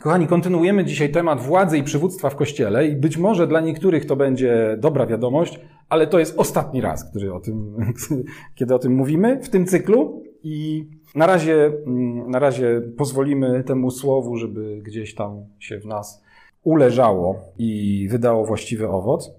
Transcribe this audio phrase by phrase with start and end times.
[0.00, 4.16] Kochani, kontynuujemy dzisiaj temat władzy i przywództwa w Kościele i być może dla niektórych to
[4.16, 7.76] będzie dobra wiadomość, ale to jest ostatni raz, który o tym,
[8.58, 13.90] kiedy o tym mówimy w tym cyklu i na razie, mm, na razie pozwolimy temu
[13.90, 16.22] słowu, żeby gdzieś tam się w nas
[16.62, 19.30] uleżało i wydało właściwy owoc.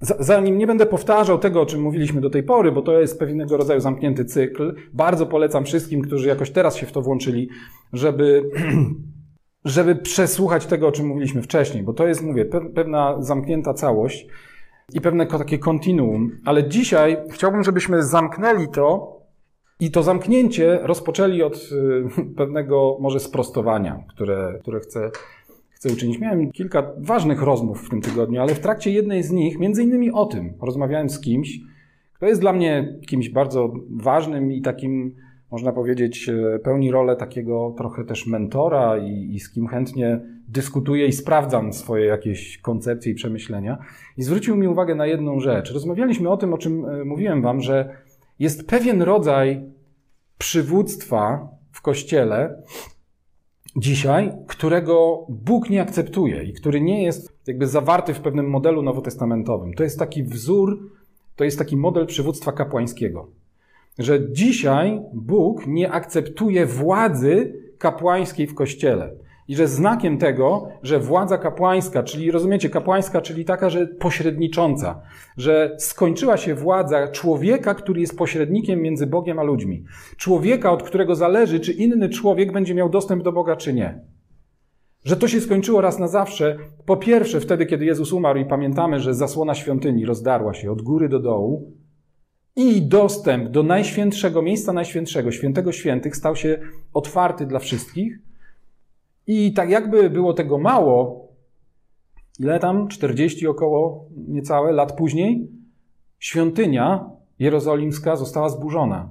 [0.00, 3.56] Zanim nie będę powtarzał tego, o czym mówiliśmy do tej pory, bo to jest pewnego
[3.56, 7.48] rodzaju zamknięty cykl, bardzo polecam wszystkim, którzy jakoś teraz się w to włączyli,
[7.92, 8.50] żeby,
[9.64, 14.26] żeby przesłuchać tego, o czym mówiliśmy wcześniej, bo to jest, mówię, pewna zamknięta całość
[14.92, 16.30] i pewne takie kontinuum.
[16.44, 19.16] Ale dzisiaj chciałbym, żebyśmy zamknęli to
[19.80, 22.04] i to zamknięcie rozpoczęli od y,
[22.36, 25.10] pewnego może sprostowania, które, które chcę
[25.80, 26.18] chcę uczynić.
[26.18, 30.10] Miałem kilka ważnych rozmów w tym tygodniu, ale w trakcie jednej z nich, między innymi
[30.10, 31.60] o tym, rozmawiałem z kimś,
[32.12, 35.16] kto jest dla mnie kimś bardzo ważnym i takim,
[35.50, 41.06] można powiedzieć, e, pełni rolę takiego trochę też mentora i, i z kim chętnie dyskutuję
[41.06, 43.78] i sprawdzam swoje jakieś koncepcje i przemyślenia.
[44.16, 45.72] I zwrócił mi uwagę na jedną rzecz.
[45.72, 47.96] Rozmawialiśmy o tym, o czym e, mówiłem wam, że
[48.38, 49.62] jest pewien rodzaj
[50.38, 52.62] przywództwa w kościele,
[53.76, 59.74] dzisiaj, którego Bóg nie akceptuje i który nie jest jakby zawarty w pewnym modelu nowotestamentowym.
[59.74, 60.90] To jest taki wzór,
[61.36, 63.39] to jest taki model przywództwa kapłańskiego.
[63.98, 69.10] Że dzisiaj Bóg nie akceptuje władzy kapłańskiej w kościele.
[69.48, 75.02] I że znakiem tego, że władza kapłańska, czyli rozumiecie, kapłańska, czyli taka, że pośrednicząca,
[75.36, 79.84] że skończyła się władza człowieka, który jest pośrednikiem między Bogiem a ludźmi.
[80.16, 84.00] Człowieka, od którego zależy, czy inny człowiek będzie miał dostęp do Boga, czy nie.
[85.04, 86.56] Że to się skończyło raz na zawsze.
[86.86, 91.08] Po pierwsze, wtedy, kiedy Jezus umarł i pamiętamy, że zasłona świątyni rozdarła się od góry
[91.08, 91.72] do dołu
[92.56, 96.58] i dostęp do najświętszego miejsca najświętszego, świętego świętych, stał się
[96.92, 98.18] otwarty dla wszystkich.
[99.26, 101.28] I tak jakby było tego mało,
[102.40, 105.48] ile tam, 40 około niecałe lat później,
[106.18, 109.08] świątynia jerozolimska została zburzona.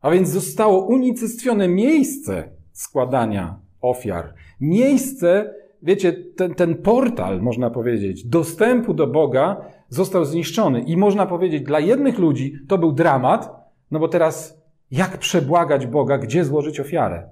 [0.00, 4.34] A więc zostało unicestwione miejsce składania ofiar.
[4.60, 10.80] Miejsce, wiecie, ten, ten portal, można powiedzieć, dostępu do Boga został zniszczony.
[10.80, 16.18] I można powiedzieć, dla jednych ludzi to był dramat, no bo teraz jak przebłagać Boga,
[16.18, 17.28] gdzie złożyć ofiarę?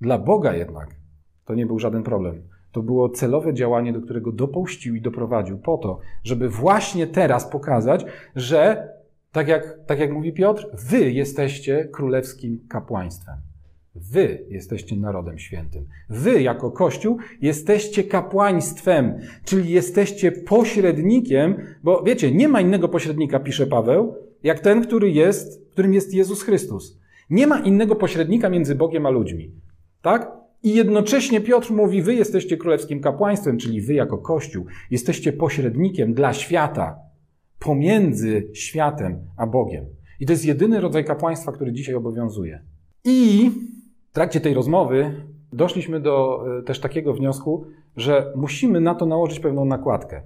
[0.00, 0.96] Dla Boga jednak
[1.44, 2.42] to nie był żaden problem.
[2.72, 8.04] To było celowe działanie, do którego dopuścił i doprowadził po to, żeby właśnie teraz pokazać,
[8.36, 8.88] że,
[9.32, 13.53] tak jak, tak jak mówi Piotr, wy jesteście królewskim kapłaństwem.
[13.94, 15.86] Wy jesteście narodem świętym.
[16.08, 23.66] Wy, jako Kościół, jesteście kapłaństwem, czyli jesteście pośrednikiem, bo wiecie, nie ma innego pośrednika, pisze
[23.66, 26.98] Paweł, jak ten, który jest, którym jest Jezus Chrystus.
[27.30, 29.52] Nie ma innego pośrednika między Bogiem a ludźmi.
[30.02, 30.32] Tak?
[30.62, 36.32] I jednocześnie Piotr mówi: Wy jesteście królewskim kapłaństwem, czyli wy jako Kościół jesteście pośrednikiem dla
[36.32, 36.98] świata,
[37.58, 39.84] pomiędzy światem a Bogiem.
[40.20, 42.62] I to jest jedyny rodzaj kapłaństwa, który dzisiaj obowiązuje.
[43.04, 43.50] I
[44.14, 47.66] trakcie tej rozmowy doszliśmy do e, też takiego wniosku,
[47.96, 50.22] że musimy na to nałożyć pewną nakładkę.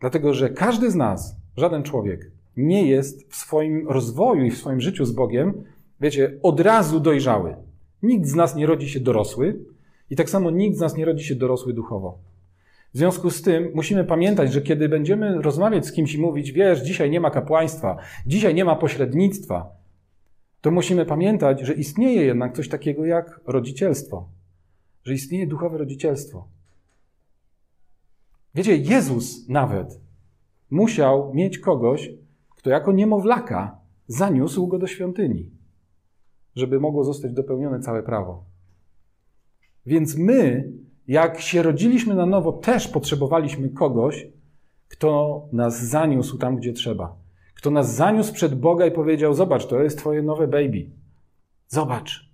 [0.00, 4.80] Dlatego, że każdy z nas, żaden człowiek, nie jest w swoim rozwoju i w swoim
[4.80, 5.64] życiu z Bogiem,
[6.00, 7.56] wiecie, od razu dojrzały.
[8.02, 9.58] Nikt z nas nie rodzi się dorosły
[10.10, 12.18] i tak samo nikt z nas nie rodzi się dorosły duchowo.
[12.94, 16.80] W związku z tym musimy pamiętać, że kiedy będziemy rozmawiać z kimś i mówić, wiesz,
[16.80, 17.96] dzisiaj nie ma kapłaństwa,
[18.26, 19.77] dzisiaj nie ma pośrednictwa,
[20.60, 24.28] to musimy pamiętać, że istnieje jednak coś takiego jak rodzicielstwo.
[25.04, 26.48] Że istnieje duchowe rodzicielstwo.
[28.54, 30.00] Wiecie, Jezus nawet
[30.70, 32.10] musiał mieć kogoś,
[32.50, 35.58] kto jako niemowlaka zaniósł go do świątyni
[36.58, 38.44] żeby mogło zostać dopełnione całe prawo.
[39.86, 40.72] Więc my,
[41.08, 44.28] jak się rodziliśmy na nowo, też potrzebowaliśmy kogoś,
[44.88, 47.16] kto nas zaniósł tam, gdzie trzeba.
[47.58, 50.90] Kto nas zaniósł przed Boga i powiedział: Zobacz, to jest Twoje nowe baby.
[51.68, 52.30] Zobacz.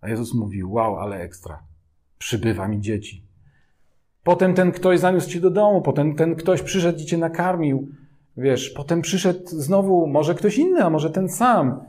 [0.00, 1.62] A Jezus mówił: Wow, ale ekstra.
[2.18, 3.24] Przybywa mi dzieci.
[4.24, 7.88] Potem ten ktoś zaniósł ci do domu, potem ten ktoś przyszedł i cię nakarmił.
[8.36, 11.80] Wiesz, potem przyszedł znowu może ktoś inny, a może ten sam.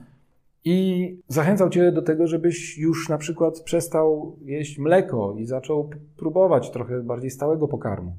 [0.66, 6.72] I zachęcał Cię do tego, żebyś już na przykład przestał jeść mleko i zaczął próbować
[6.72, 8.16] trochę bardziej stałego pokarmu.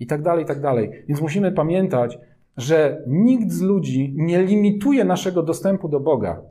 [0.00, 0.90] I tak dalej, i tak dalej.
[1.08, 2.18] Więc musimy pamiętać,
[2.60, 6.42] że nikt z ludzi nie limituje naszego dostępu do Boga,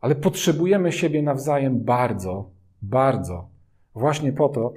[0.00, 2.50] ale potrzebujemy siebie nawzajem bardzo,
[2.82, 3.48] bardzo,
[3.94, 4.72] właśnie po to,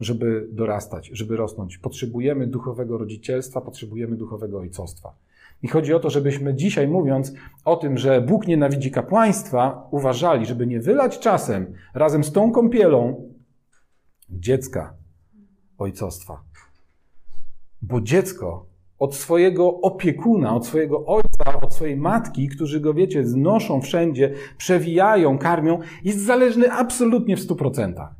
[0.00, 1.78] żeby dorastać, żeby rosnąć.
[1.78, 5.14] Potrzebujemy duchowego rodzicielstwa, potrzebujemy duchowego ojcostwa.
[5.62, 7.32] I chodzi o to, żebyśmy dzisiaj mówiąc
[7.64, 13.28] o tym, że Bóg nienawidzi kapłaństwa, uważali, żeby nie wylać czasem razem z tą kąpielą
[14.30, 14.94] dziecka
[15.78, 16.42] ojcostwa.
[17.82, 18.69] Bo dziecko
[19.00, 25.38] od swojego opiekuna, od swojego ojca, od swojej matki, którzy go, wiecie, znoszą wszędzie, przewijają,
[25.38, 28.14] karmią, jest zależny absolutnie w stu procentach.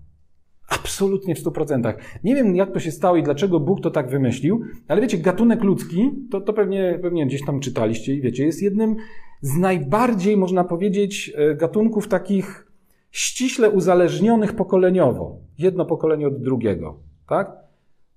[0.68, 1.98] Absolutnie w stu procentach.
[2.24, 5.62] Nie wiem, jak to się stało i dlaczego Bóg to tak wymyślił, ale wiecie, gatunek
[5.62, 8.96] ludzki, to, to pewnie, pewnie gdzieś tam czytaliście i wiecie, jest jednym
[9.40, 12.72] z najbardziej, można powiedzieć, e, gatunków takich
[13.10, 15.38] ściśle uzależnionych pokoleniowo.
[15.58, 17.69] Jedno pokolenie od drugiego, tak?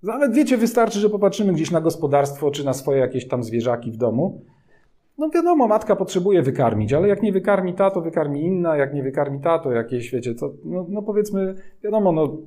[0.04, 3.98] Nawet wiecie, wystarczy, że popatrzymy gdzieś na gospodarstwo czy na swoje jakieś tam zwierzaki w
[3.98, 4.42] domu.
[5.18, 9.04] No wiadomo, matka potrzebuje wykarmić, ale jak nie wykarmi ta, to wykarmi inna, jak nie
[9.04, 12.38] wykarmi ta, to jakieś, wiecie, co, no, no powiedzmy, wiadomo, no,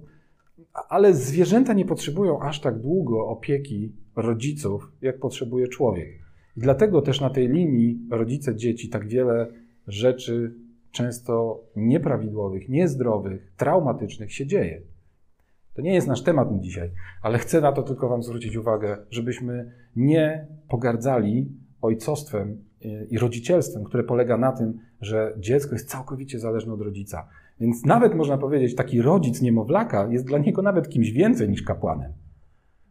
[0.88, 6.08] ale zwierzęta nie potrzebują aż tak długo opieki rodziców, jak potrzebuje człowiek.
[6.56, 9.46] I dlatego też na tej linii rodzice dzieci tak wiele
[9.86, 10.54] rzeczy
[10.90, 14.82] często nieprawidłowych, niezdrowych, traumatycznych się dzieje.
[15.76, 16.90] To nie jest nasz temat dzisiaj,
[17.22, 21.48] ale chcę na to tylko Wam zwrócić uwagę, żebyśmy nie pogardzali
[21.82, 22.64] ojcostwem
[23.10, 27.28] i rodzicielstwem, które polega na tym, że dziecko jest całkowicie zależne od rodzica.
[27.60, 32.12] Więc nawet można powiedzieć, taki rodzic niemowlaka jest dla niego nawet kimś więcej niż kapłanem.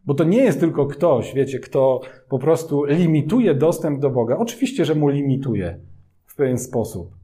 [0.04, 4.36] Bo to nie jest tylko ktoś, wiecie, kto po prostu limituje dostęp do Boga.
[4.36, 5.80] Oczywiście, że mu limituje
[6.26, 7.16] w pewien sposób.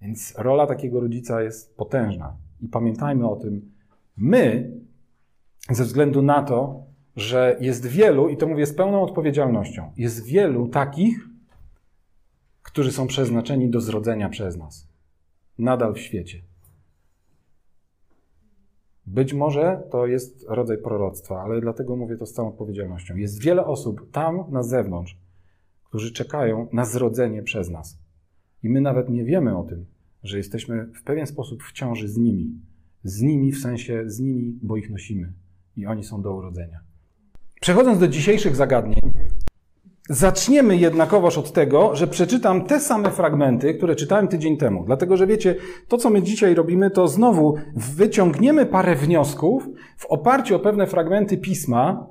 [0.00, 2.36] Więc rola takiego rodzica jest potężna.
[2.60, 3.72] I pamiętajmy o tym,
[4.16, 4.72] my,
[5.70, 6.82] ze względu na to,
[7.16, 11.28] że jest wielu, i to mówię z pełną odpowiedzialnością, jest wielu takich,
[12.62, 14.88] którzy są przeznaczeni do zrodzenia przez nas.
[15.58, 16.42] Nadal w świecie.
[19.06, 23.16] Być może to jest rodzaj proroctwa, ale dlatego mówię to z całą odpowiedzialnością.
[23.16, 25.18] Jest wiele osób tam na zewnątrz,
[25.84, 27.98] którzy czekają na zrodzenie przez nas.
[28.62, 29.86] I my nawet nie wiemy o tym,
[30.22, 32.60] że jesteśmy w pewien sposób w ciąży z nimi.
[33.04, 35.32] Z nimi w sensie z nimi, bo ich nosimy
[35.76, 36.78] i oni są do urodzenia.
[37.60, 39.00] Przechodząc do dzisiejszych zagadnień,
[40.08, 44.84] zaczniemy jednakowoż od tego, że przeczytam te same fragmenty, które czytałem tydzień temu.
[44.84, 45.54] Dlatego, że wiecie,
[45.88, 51.38] to co my dzisiaj robimy, to znowu wyciągniemy parę wniosków w oparciu o pewne fragmenty
[51.38, 52.06] pisma,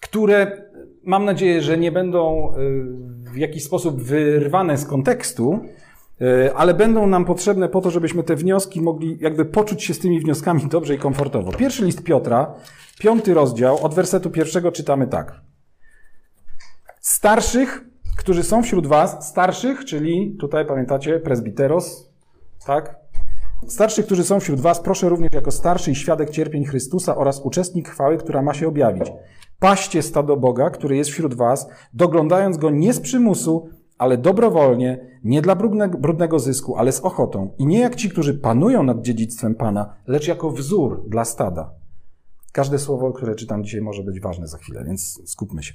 [0.00, 0.68] które
[1.04, 5.60] mam nadzieję, że nie będą y, w jakiś sposób wyrwane z kontekstu,
[6.54, 10.20] ale będą nam potrzebne po to, żebyśmy te wnioski mogli jakby poczuć się z tymi
[10.20, 11.52] wnioskami dobrze i komfortowo.
[11.52, 12.54] Pierwszy list Piotra,
[12.98, 15.40] piąty rozdział, od wersetu pierwszego czytamy tak.
[17.00, 17.84] Starszych,
[18.16, 22.10] którzy są wśród was, starszych, czyli tutaj pamiętacie, presbiteros,
[22.66, 22.96] tak?
[23.66, 27.88] Starszych, którzy są wśród was, proszę również jako starszy i świadek cierpień Chrystusa oraz uczestnik
[27.88, 29.12] chwały, która ma się objawić.
[29.58, 33.68] Paście stado Boga, który jest wśród was, doglądając go nie z przymusu,
[33.98, 35.56] ale dobrowolnie, nie dla
[35.98, 37.54] brudnego zysku, ale z ochotą.
[37.58, 41.70] I nie jak ci, którzy panują nad dziedzictwem Pana, lecz jako wzór dla stada.
[42.52, 45.74] Każde słowo, które czytam dzisiaj, może być ważne za chwilę, więc skupmy się.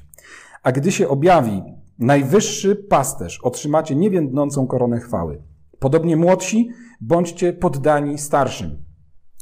[0.63, 1.63] A gdy się objawi
[1.99, 5.41] najwyższy pasterz, otrzymacie niewiędnącą koronę chwały.
[5.79, 6.69] Podobnie młodsi,
[7.01, 8.83] bądźcie poddani starszym.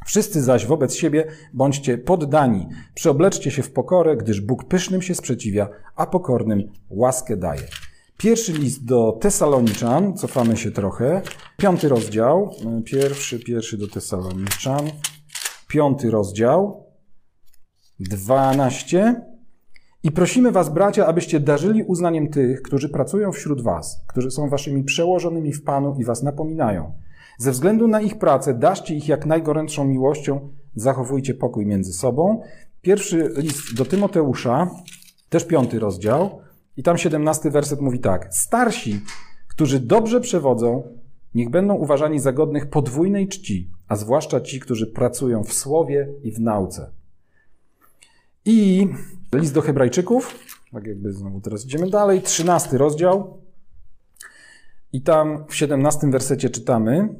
[0.05, 2.67] Wszyscy zaś wobec siebie bądźcie poddani.
[2.93, 7.67] Przyobleczcie się w pokorę, gdyż Bóg pysznym się sprzeciwia, a pokornym łaskę daje.
[8.21, 11.21] Pierwszy list do Tesaloniczan, cofamy się trochę.
[11.57, 12.51] Piąty rozdział,
[12.85, 14.89] pierwszy, pierwszy do Tesaloniczan,
[15.67, 16.85] piąty rozdział,
[17.99, 19.25] dwanaście.
[20.03, 24.83] I prosimy Was, bracia, abyście darzyli uznaniem tych, którzy pracują wśród Was, którzy są Waszymi
[24.83, 26.93] przełożonymi w Panu i Was napominają.
[27.37, 32.41] Ze względu na ich pracę, daszcie ich jak najgorętszą miłością, zachowujcie pokój między sobą.
[32.81, 34.69] Pierwszy list do Tymoteusza,
[35.29, 36.41] też piąty rozdział,
[36.77, 38.33] i tam siedemnasty werset mówi tak.
[38.33, 39.01] Starsi,
[39.47, 40.83] którzy dobrze przewodzą,
[41.35, 46.31] niech będą uważani za godnych podwójnej czci, a zwłaszcza ci, którzy pracują w słowie i
[46.31, 46.91] w nauce.
[48.45, 48.87] I
[49.35, 50.39] list do Hebrajczyków,
[50.71, 53.37] tak jakby znowu teraz idziemy dalej, trzynasty rozdział.
[54.93, 57.15] I tam w siedemnastym wersecie czytamy: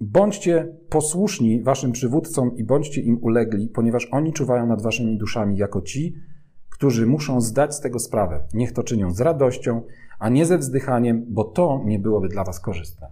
[0.00, 5.82] Bądźcie posłuszni waszym przywódcom i bądźcie im ulegli, ponieważ oni czuwają nad waszymi duszami jako
[5.82, 6.14] ci,
[6.78, 8.40] którzy muszą zdać z tego sprawę.
[8.54, 9.82] Niech to czynią z radością,
[10.18, 13.08] a nie ze wzdychaniem, bo to nie byłoby dla was korzystne.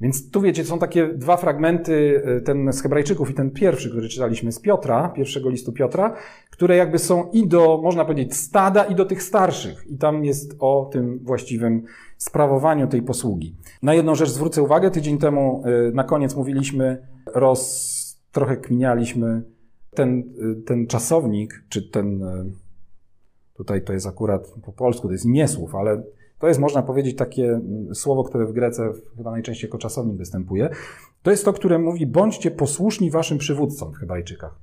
[0.00, 4.08] Więc tu wiecie, są takie dwa fragmenty, y, ten z Hebrajczyków i ten pierwszy, który
[4.08, 6.14] czytaliśmy z Piotra, pierwszego listu Piotra,
[6.50, 9.86] które jakby są i do, można powiedzieć, stada, i do tych starszych.
[9.86, 11.82] I tam jest o tym właściwym
[12.16, 13.56] sprawowaniu tej posługi.
[13.82, 14.90] Na jedną rzecz zwrócę uwagę.
[14.90, 19.42] Tydzień temu y, na koniec mówiliśmy, roz, trochę kminialiśmy
[19.94, 22.22] ten, y, ten czasownik, czy ten,
[23.60, 26.02] Tutaj to jest akurat po polsku, to jest nie słów, ale
[26.38, 30.68] to jest, można powiedzieć, takie mm, słowo, które w Grece chyba najczęściej jako czasownik występuje.
[31.22, 34.58] To jest to, które mówi, bądźcie posłuszni waszym przywódcom w Hebrajczykach.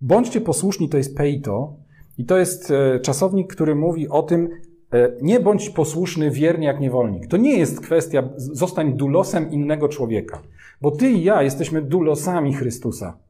[0.00, 1.74] Bądźcie posłuszni to jest peito
[2.18, 4.48] i to jest e, czasownik, który mówi o tym,
[4.92, 7.26] e, nie bądź posłuszny wiernie jak niewolnik.
[7.26, 10.42] To nie jest kwestia, zostań dulosem innego człowieka,
[10.80, 13.25] bo ty i ja jesteśmy dulosami Chrystusa.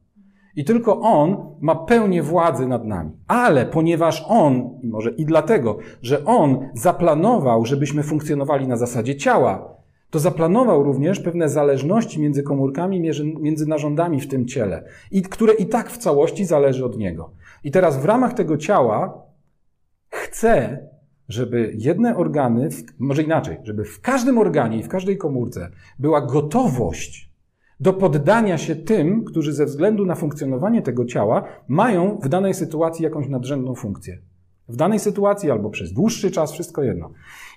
[0.57, 3.11] I tylko On ma pełnię władzy nad nami.
[3.27, 9.77] Ale ponieważ On, i może i dlatego, że On zaplanował, żebyśmy funkcjonowali na zasadzie ciała,
[10.09, 14.83] to zaplanował również pewne zależności między komórkami, między narządami w tym ciele,
[15.29, 17.31] które i tak w całości zależy od Niego.
[17.63, 19.25] I teraz w ramach tego ciała
[20.09, 20.79] chce,
[21.29, 27.26] żeby jedne organy, może inaczej, żeby w każdym organie i w każdej komórce była gotowość
[27.79, 33.03] do poddania się tym, którzy ze względu na funkcjonowanie tego ciała mają w danej sytuacji
[33.03, 34.17] jakąś nadrzędną funkcję.
[34.69, 37.09] W danej sytuacji albo przez dłuższy czas, wszystko jedno.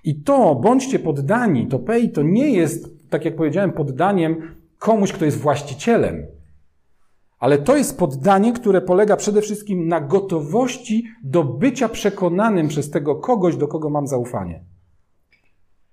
[0.05, 4.37] I to, bądźcie poddani, to pej, to nie jest, tak jak powiedziałem, poddaniem
[4.79, 6.27] komuś, kto jest właścicielem.
[7.39, 13.15] Ale to jest poddanie, które polega przede wszystkim na gotowości do bycia przekonanym przez tego
[13.15, 14.65] kogoś, do kogo mam zaufanie.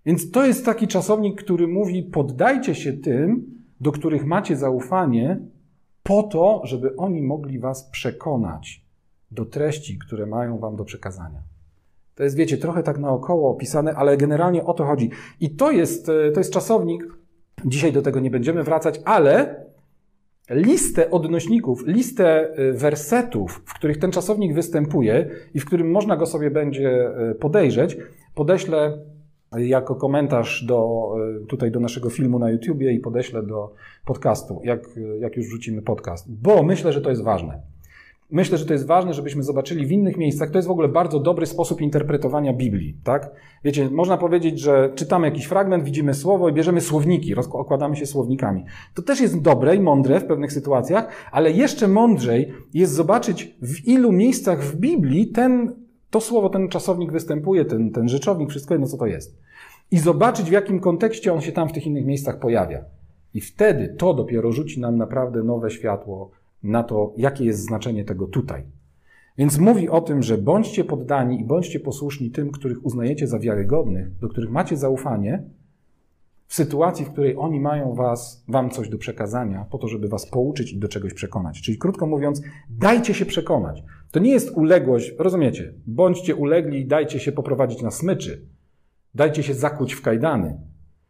[0.06, 5.40] Więc to jest taki czasownik, który mówi: poddajcie się tym, do których macie zaufanie,
[6.04, 8.86] po to, żeby oni mogli was przekonać
[9.32, 11.42] do treści, które mają wam do przekazania.
[12.16, 15.10] To jest, wiecie, trochę tak naokoło opisane, ale generalnie o to chodzi.
[15.40, 17.08] I to jest, e, to jest czasownik,
[17.66, 19.66] dzisiaj do tego nie będziemy wracać, ale
[20.50, 26.26] listę odnośników, listę e, wersetów, w których ten czasownik występuje i w którym można go
[26.26, 27.98] sobie będzie e, podejrzeć,
[28.36, 28.98] podeślę
[29.58, 31.12] jako komentarz do,
[31.44, 33.74] e, tutaj do naszego filmu na YouTubie i podeślę do
[34.06, 34.90] podcastu, jak,
[35.20, 37.62] jak już wrzucimy podcast, bo myślę, że to jest ważne.
[38.32, 40.52] Myślę, że to jest ważne, żebyśmy zobaczyli w innych miejscach.
[40.52, 43.32] To jest w ogóle bardzo dobry sposób interpretowania Biblii, tak?
[43.64, 48.66] Wiecie, można powiedzieć, że czytamy jakiś fragment, widzimy słowo i bierzemy słowniki, okładamy się słownikami.
[48.94, 53.88] To też jest dobre i mądre w pewnych sytuacjach, ale jeszcze mądrzej jest zobaczyć, w
[53.88, 58.88] ilu miejscach w Biblii ten to słowo, ten czasownik występuje, ten, ten rzeczownik, wszystko jedno,
[58.88, 59.38] co to jest.
[59.92, 62.86] I zobaczyć, w jakim kontekście on się tam w tych innych miejscach pojawia.
[63.34, 66.32] I wtedy to dopiero rzuci nam naprawdę nowe światło
[66.64, 68.64] na to, jakie jest znaczenie tego tutaj.
[69.38, 74.18] Więc mówi o tym, że bądźcie poddani i bądźcie posłuszni tym, których uznajecie za wiarygodnych,
[74.18, 75.44] do których macie zaufanie,
[76.48, 80.30] w sytuacji, w której oni mają was, wam coś do przekazania, po to, żeby was
[80.30, 81.62] pouczyć i do czegoś przekonać.
[81.62, 83.84] Czyli krótko mówiąc, dajcie się przekonać.
[84.12, 85.74] To nie jest uległość, rozumiecie?
[85.88, 88.46] Bądźcie ulegli i dajcie się poprowadzić na smyczy.
[89.16, 90.62] Dajcie się zakuć w kajdany.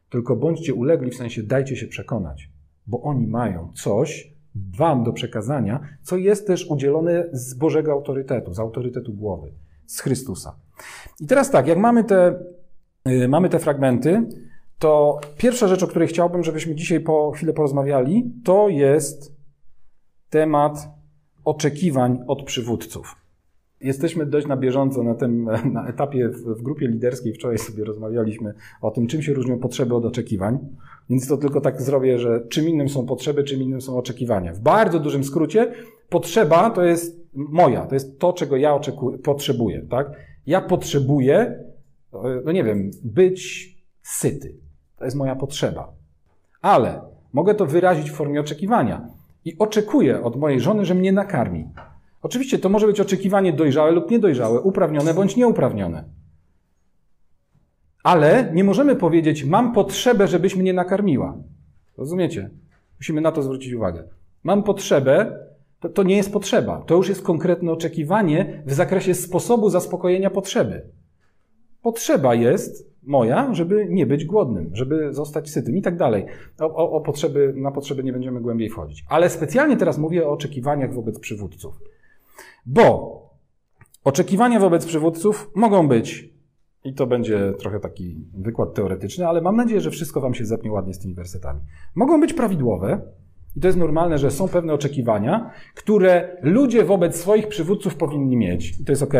[0.09, 2.49] Tylko bądźcie ulegli w sensie dajcie się przekonać,
[2.87, 4.33] bo oni mają coś
[4.77, 9.51] wam do przekazania, co jest też udzielone z Bożego autorytetu, z autorytetu głowy,
[9.85, 10.55] z Chrystusa.
[11.19, 12.39] I teraz tak, jak mamy te,
[13.05, 14.27] yy, mamy te fragmenty,
[14.79, 19.35] to pierwsza rzecz, o której chciałbym, żebyśmy dzisiaj po chwilę porozmawiali, to jest
[20.29, 20.96] temat
[21.47, 23.15] oczekiwań od przywódców.
[23.81, 27.33] Jesteśmy dość na bieżąco na tym na etapie w, w, grupie liderskiej.
[27.33, 30.59] Wczoraj sobie rozmawialiśmy o tym, czym się różnią potrzeby od oczekiwań.
[31.09, 34.53] Więc to tylko tak zrobię, że czym innym są potrzeby, czym innym są oczekiwania.
[34.53, 35.73] W bardzo dużym skrócie,
[36.09, 39.81] potrzeba to jest moja, to jest to, czego ja oczekuję, potrzebuję.
[39.89, 40.11] Tak?
[40.47, 41.63] Ja potrzebuję,
[42.45, 43.69] no nie wiem, być
[44.01, 44.55] syty.
[44.97, 45.93] To jest moja potrzeba.
[46.61, 47.01] Ale
[47.33, 51.69] mogę to wyrazić w formie oczekiwania i oczekuję od mojej żony, że mnie nakarmi.
[52.21, 56.03] Oczywiście to może być oczekiwanie dojrzałe lub niedojrzałe, uprawnione bądź nieuprawnione.
[58.03, 61.37] Ale nie możemy powiedzieć, mam potrzebę, żebyś mnie nakarmiła.
[61.97, 62.49] Rozumiecie?
[62.99, 64.03] Musimy na to zwrócić uwagę.
[64.43, 65.39] Mam potrzebę,
[65.79, 66.81] to, to nie jest potrzeba.
[66.81, 70.81] To już jest konkretne oczekiwanie w zakresie sposobu zaspokojenia potrzeby.
[71.81, 76.25] Potrzeba jest moja, żeby nie być głodnym, żeby zostać sytym i tak dalej.
[76.59, 79.05] O, o, o, potrzeby, na potrzeby nie będziemy głębiej wchodzić.
[79.09, 81.79] Ale specjalnie teraz mówię o oczekiwaniach wobec przywódców.
[82.65, 83.17] Bo
[84.03, 86.37] oczekiwania wobec przywódców mogą być,
[86.83, 90.71] i to będzie trochę taki wykład teoretyczny, ale mam nadzieję, że wszystko Wam się zepnie
[90.71, 91.61] ładnie z tymi wersetami.
[91.95, 93.01] Mogą być prawidłowe,
[93.55, 98.79] i to jest normalne, że są pewne oczekiwania, które ludzie wobec swoich przywódców powinni mieć,
[98.79, 99.13] i to jest ok.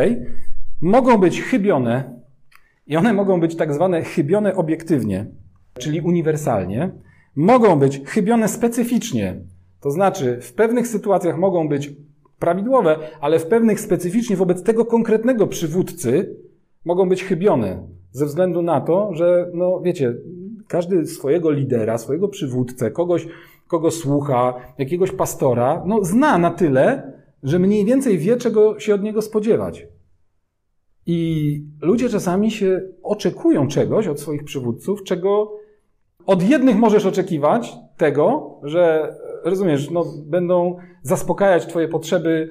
[0.81, 2.16] Mogą być chybione,
[2.87, 5.25] i one mogą być tak zwane chybione obiektywnie,
[5.79, 6.91] czyli uniwersalnie.
[7.35, 9.41] Mogą być chybione specyficznie,
[9.81, 11.93] to znaczy w pewnych sytuacjach mogą być
[12.39, 16.37] prawidłowe, ale w pewnych specyficznie wobec tego konkretnego przywódcy
[16.85, 17.87] mogą być chybione.
[18.11, 20.15] Ze względu na to, że, no wiecie,
[20.67, 23.27] każdy swojego lidera, swojego przywódcę, kogoś,
[23.67, 27.13] kogo słucha, jakiegoś pastora, no zna na tyle,
[27.43, 29.87] że mniej więcej wie, czego się od niego spodziewać.
[31.09, 35.53] I ludzie czasami się oczekują czegoś od swoich przywódców, czego
[36.25, 42.49] od jednych możesz oczekiwać tego, że rozumiesz, no, będą zaspokajać Twoje potrzeby,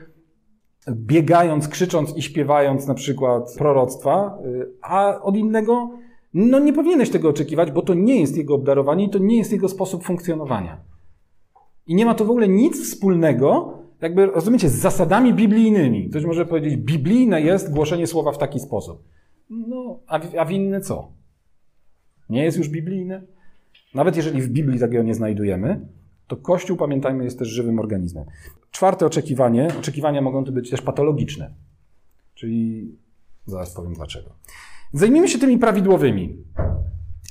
[0.90, 5.90] biegając, krzycząc i śpiewając na przykład proroctwa, y, a od innego,
[6.34, 9.52] no nie powinieneś tego oczekiwać, bo to nie jest jego obdarowanie i to nie jest
[9.52, 10.80] jego sposób funkcjonowania.
[11.86, 16.08] I nie ma to w ogóle nic wspólnego, jakby, rozumiecie, z zasadami biblijnymi.
[16.10, 19.02] Ktoś może powiedzieć, biblijne jest głoszenie słowa w taki sposób.
[19.50, 21.12] No, a, a w inny co?
[22.30, 23.22] Nie jest już biblijne?
[23.94, 25.88] Nawet jeżeli w Biblii takiego nie znajdujemy,
[26.26, 28.24] to Kościół, pamiętajmy, jest też żywym organizmem.
[28.70, 29.68] Czwarte oczekiwanie.
[29.78, 31.54] Oczekiwania mogą to być też patologiczne.
[32.34, 32.88] Czyli
[33.46, 34.30] zaraz powiem dlaczego.
[34.92, 36.36] Zajmijmy się tymi prawidłowymi.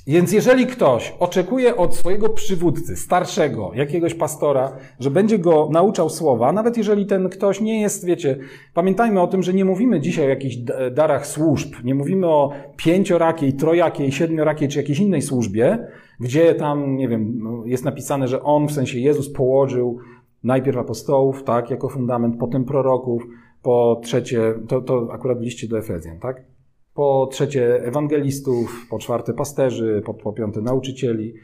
[0.06, 6.52] Więc jeżeli ktoś oczekuje od swojego przywódcy, starszego, jakiegoś pastora, że będzie go nauczał słowa,
[6.52, 8.38] nawet jeżeli ten ktoś nie jest, wiecie,
[8.74, 10.56] pamiętajmy o tym, że nie mówimy dzisiaj o jakichś
[10.92, 15.86] darach służb, nie mówimy o pięciorakiej, trojakiej, siedmiorakiej czy jakiejś innej służbie,
[16.20, 19.98] gdzie tam, nie wiem, jest napisane, że on, w sensie Jezus położył
[20.44, 23.26] najpierw apostołów, tak, jako fundament, potem proroków,
[23.62, 26.55] po trzecie, to, to akurat w liście do Efezjan, tak?
[26.96, 31.34] Po trzecie ewangelistów, po czwarte pasterzy, po, po piąte nauczycieli.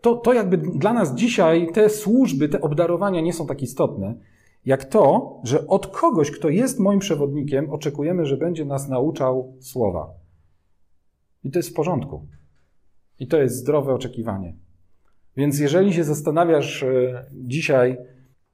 [0.00, 4.14] To, to jakby dla nas dzisiaj te służby, te obdarowania nie są tak istotne,
[4.64, 10.14] jak to, że od kogoś, kto jest moim przewodnikiem, oczekujemy, że będzie nas nauczał słowa.
[11.44, 12.26] I to jest w porządku.
[13.18, 14.56] I to jest zdrowe oczekiwanie.
[15.36, 17.96] Więc jeżeli się zastanawiasz e, dzisiaj,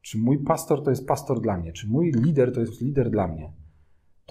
[0.00, 3.28] czy mój pastor to jest pastor dla mnie, czy mój lider to jest lider dla
[3.28, 3.52] mnie,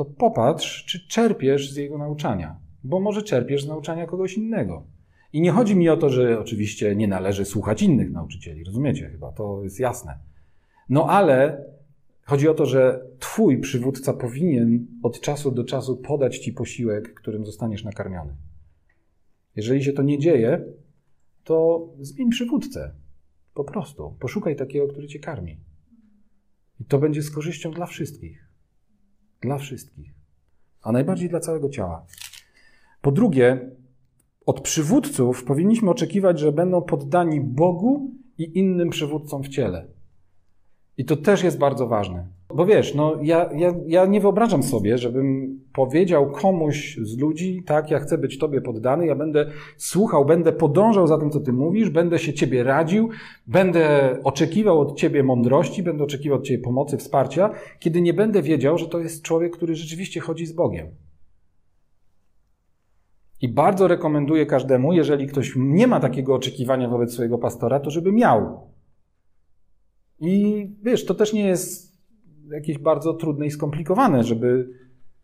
[0.02, 4.84] to popatrz, czy czerpiesz z jego nauczania, bo może czerpiesz z nauczania kogoś innego.
[5.34, 9.32] I nie chodzi mi o to, że oczywiście nie należy słuchać innych nauczycieli, rozumiecie chyba,
[9.32, 10.20] to jest jasne.
[10.90, 11.66] No ale
[12.26, 17.46] chodzi o to, że Twój przywódca powinien od czasu do czasu podać Ci posiłek, którym
[17.46, 18.36] zostaniesz nakarmiony.
[19.56, 20.66] Jeżeli się to nie dzieje,
[21.44, 22.92] to zmień przywódcę.
[23.54, 24.16] Po prostu.
[24.20, 25.58] Poszukaj takiego, który cię karmi.
[26.80, 28.51] I to będzie z korzyścią dla wszystkich.
[29.42, 30.14] Dla wszystkich.
[30.82, 32.06] A najbardziej dla całego ciała.
[33.02, 33.72] Po drugie,
[34.46, 39.88] od przywódców powinniśmy oczekiwać, że będą poddani Bogu i innym przywódcom w ciele.
[40.98, 42.28] I to też jest bardzo ważne.
[42.56, 47.92] Bo wiesz, no ja, ja, ja nie wyobrażam sobie, żebym powiedział komuś z ludzi, tak,
[47.92, 51.90] ja chcę być Tobie poddany, ja będę słuchał, będę podążał za tym, co Ty mówisz,
[51.90, 53.10] będę się Ciebie radził,
[53.48, 58.78] będę oczekiwał od Ciebie mądrości, będę oczekiwał od Ciebie pomocy, wsparcia, kiedy nie będę wiedział,
[58.78, 60.88] że to jest człowiek, który rzeczywiście chodzi z Bogiem.
[63.42, 68.12] I bardzo rekomenduję każdemu, jeżeli ktoś nie ma takiego oczekiwania wobec swojego pastora, to żeby
[68.12, 68.72] miał.
[70.20, 71.91] I wiesz, to też nie jest
[72.52, 74.70] jakieś bardzo trudne i skomplikowane, żeby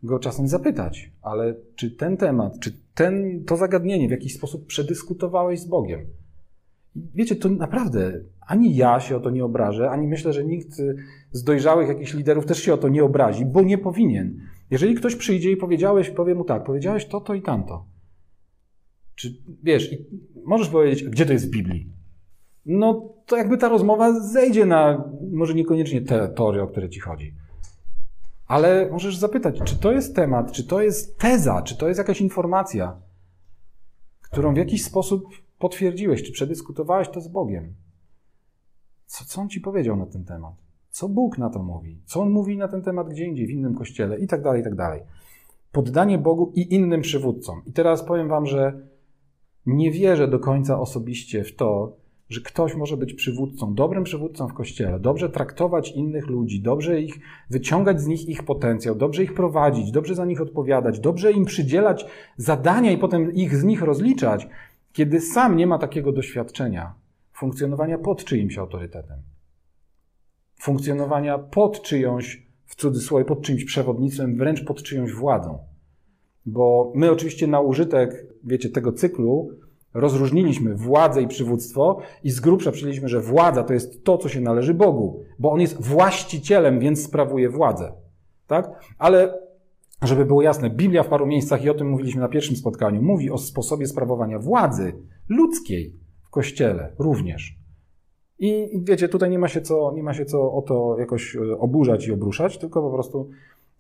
[0.04, 5.60] go czasem zapytać, ale czy ten temat, czy ten, to zagadnienie w jakiś sposób przedyskutowałeś
[5.60, 6.06] z Bogiem?
[6.96, 10.82] Wiecie, to naprawdę ani ja się o to nie obrażę, ani myślę, że nikt
[11.32, 14.40] z dojrzałych jakichś liderów też się o to nie obrazi, bo nie powinien.
[14.72, 17.86] Jeżeli ktoś przyjdzie i powiedziałeś, powie mu tak, powiedziałeś to, to i tamto.
[19.16, 19.96] Czy wiesz,
[20.46, 21.98] możesz powiedzieć, gdzie to jest w Biblii?
[22.68, 27.34] no to jakby ta rozmowa zejdzie na może niekoniecznie te teorię, o które ci chodzi.
[28.48, 32.22] Ale możesz zapytać, czy to jest temat, czy to jest teza, czy to jest jakaś
[32.22, 33.02] informacja,
[34.22, 35.24] którą w jakiś sposób
[35.60, 37.74] potwierdziłeś, czy przedyskutowałeś to z Bogiem.
[39.06, 40.54] Co, co on ci powiedział na ten temat?
[40.90, 42.02] Co Bóg na to mówi?
[42.06, 44.64] Co on mówi na ten temat gdzie indziej, w innym kościele i tak dalej, i
[44.64, 45.02] tak dalej.
[45.72, 47.62] Poddanie Bogu i innym przywódcom.
[47.66, 48.88] I teraz powiem wam, że
[49.66, 51.98] nie wierzę do końca osobiście w to,
[52.30, 57.20] że ktoś może być przywódcą, dobrym przywódcą w kościele, dobrze traktować innych ludzi, dobrze ich
[57.50, 62.06] wyciągać z nich ich potencjał, dobrze ich prowadzić, dobrze za nich odpowiadać, dobrze im przydzielać
[62.38, 64.48] zadania i potem ich z nich rozliczać,
[64.94, 66.94] kiedy sam nie ma takiego doświadczenia
[67.34, 69.18] funkcjonowania pod czyimś autorytetem,
[70.60, 75.60] funkcjonowania pod czyjąś, w cudzysłowie, pod czyimś przewodnictwem, wręcz pod czyjąś władzą.
[76.46, 79.50] Bo my oczywiście na użytek, wiecie, tego cyklu
[80.00, 84.42] rozróżniliśmy władzę i przywództwo i z grubsza przyjęliśmy, że władza to jest to, co się
[84.42, 87.94] należy Bogu, bo On jest właścicielem, więc sprawuje władzę.
[88.48, 88.72] Tak?
[88.98, 89.48] Ale
[90.02, 93.32] żeby było jasne, Biblia w paru miejscach, i o tym mówiliśmy na pierwszym spotkaniu, mówi
[93.32, 94.94] o sposobie sprawowania władzy
[95.30, 97.58] ludzkiej w Kościele również.
[98.40, 101.58] I wiecie, tutaj nie ma się co, nie ma się co o to jakoś e,
[101.58, 103.30] oburzać i obruszać, tylko po prostu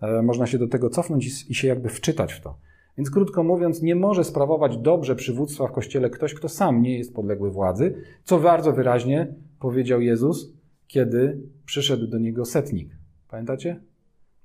[0.02, 2.58] e, można się do tego cofnąć i, i się jakby wczytać w to.
[2.98, 7.14] Więc krótko mówiąc, nie może sprawować dobrze przywództwa w kościele ktoś, kto sam nie jest
[7.14, 10.54] podległy władzy, co bardzo wyraźnie powiedział Jezus,
[10.88, 12.90] kiedy przyszedł do niego setnik.
[13.30, 13.80] Pamiętacie?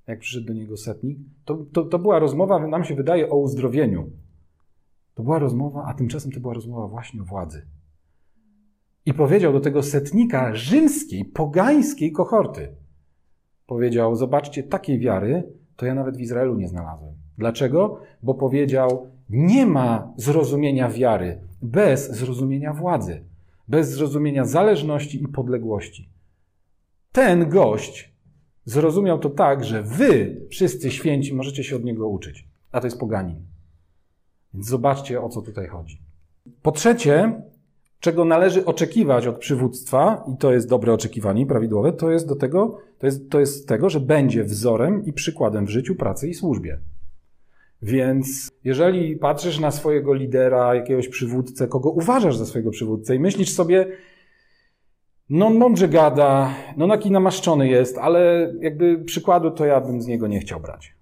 [0.06, 4.10] jak przyszedł do niego setnik, to, to, to była rozmowa, nam się wydaje, o uzdrowieniu.
[5.14, 7.66] To była rozmowa, a tymczasem to była rozmowa właśnie o władzy.
[9.06, 12.76] I powiedział do tego setnika rzymskiej, pogańskiej kohorty.
[13.66, 17.14] Powiedział: Zobaczcie, takiej wiary to ja nawet w Izraelu nie znalazłem.
[17.38, 18.00] Dlaczego?
[18.22, 23.24] Bo powiedział: Nie ma zrozumienia wiary bez zrozumienia władzy,
[23.68, 26.08] bez zrozumienia zależności i podległości.
[27.12, 28.12] Ten gość
[28.64, 32.48] zrozumiał to tak, że wy, wszyscy święci, możecie się od niego uczyć.
[32.72, 33.46] A to jest poganin.
[34.54, 36.02] Więc zobaczcie, o co tutaj chodzi.
[36.62, 37.42] Po trzecie,
[38.00, 42.78] czego należy oczekiwać od przywództwa, i to jest dobre oczekiwanie, prawidłowe, to jest do tego,
[42.98, 46.78] to jest, to jest tego, że będzie wzorem i przykładem w życiu, pracy i służbie.
[47.82, 53.52] Więc jeżeli patrzysz na swojego lidera, jakiegoś przywódcę, kogo uważasz za swojego przywódcę i myślisz
[53.52, 53.86] sobie,
[55.30, 60.26] no mądrze gada, no taki namaszczony jest, ale jakby przykładu to ja bym z niego
[60.26, 60.94] nie chciał brać.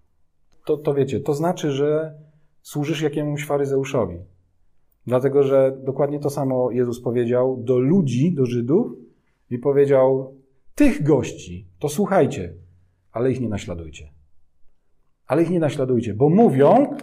[0.66, 2.14] To, to wiecie, to znaczy, że
[2.62, 4.18] służysz jakiemuś faryzeuszowi.
[5.06, 8.92] Dlatego, że dokładnie to samo Jezus powiedział do ludzi, do Żydów
[9.50, 10.34] i powiedział:
[10.74, 12.54] Tych gości, to słuchajcie,
[13.12, 14.19] ale ich nie naśladujcie.
[15.30, 16.96] Ale ich nie naśladujcie, bo mówią,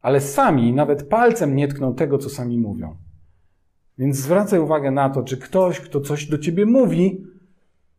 [0.00, 2.96] ale sami nawet palcem nie tkną tego, co sami mówią.
[3.98, 7.24] Więc zwracaj uwagę na to, czy ktoś, kto coś do ciebie mówi,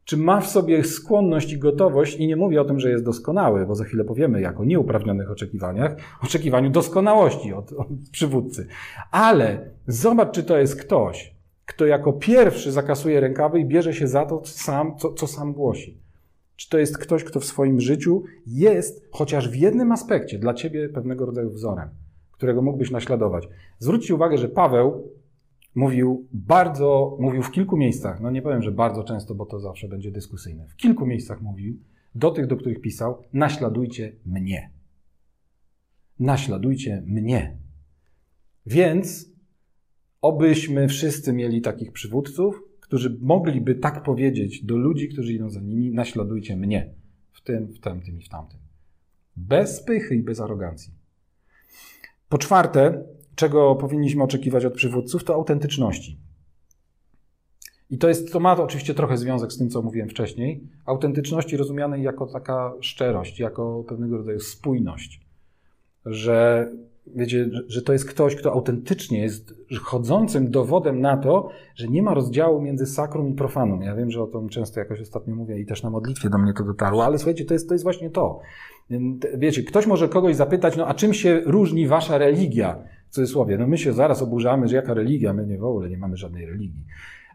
[0.03, 3.65] czy ma w sobie skłonność i gotowość, i nie mówię o tym, że jest doskonały,
[3.65, 5.95] bo za chwilę powiemy jak o nieuprawnionych oczekiwaniach,
[6.25, 8.67] oczekiwaniu doskonałości od, od przywódcy.
[9.11, 14.25] Ale zobacz, czy to jest ktoś, kto jako pierwszy zakasuje rękawy i bierze się za
[14.25, 16.08] to, sam, co, co sam głosi.
[16.59, 20.89] Czy to jest ktoś, kto w swoim życiu jest chociaż w jednym aspekcie dla ciebie
[20.89, 21.89] pewnego rodzaju wzorem,
[22.31, 23.47] którego mógłbyś naśladować.
[23.77, 25.13] Zwróćcie uwagę, że Paweł
[25.75, 29.87] mówił bardzo, mówił w kilku miejscach, no nie powiem, że bardzo często, bo to zawsze
[29.87, 31.79] będzie dyskusyjne, w kilku miejscach mówił
[32.15, 34.71] do tych, do których pisał, naśladujcie mnie.
[36.19, 37.57] Naśladujcie mnie.
[38.65, 39.31] Więc
[40.21, 45.91] obyśmy wszyscy mieli takich przywódców, którzy mogliby tak powiedzieć do ludzi, którzy idą za nimi,
[45.91, 46.93] naśladujcie mnie
[47.31, 48.59] w tym, w tamtym i w tamtym.
[49.37, 50.93] Bez pychy i bez arogancji.
[52.29, 53.03] Po czwarte,
[53.35, 56.19] czego powinniśmy oczekiwać od przywódców, to autentyczności.
[57.89, 60.67] I to, jest, to ma oczywiście trochę związek z tym, co mówiłem wcześniej.
[60.85, 65.21] Autentyczności rozumianej jako taka szczerość, jako pewnego rodzaju spójność.
[66.05, 66.69] Że
[67.15, 72.13] wiecie, że to jest ktoś, kto autentycznie jest chodzącym dowodem na to, że nie ma
[72.13, 73.81] rozdziału między sakrum i profanum.
[73.81, 76.53] Ja wiem, że o tym często jakoś ostatnio mówię i też na modlitwie do mnie
[76.53, 78.39] to dotarło, ale słuchajcie, to jest, to jest właśnie to.
[79.37, 82.83] Wiecie, ktoś może kogoś zapytać, no a czym się różni wasza religia?
[83.09, 85.97] W cudzysłowie, no my się zaraz oburzamy, że jaka religia, my nie w ogóle nie
[85.97, 86.85] mamy żadnej religii.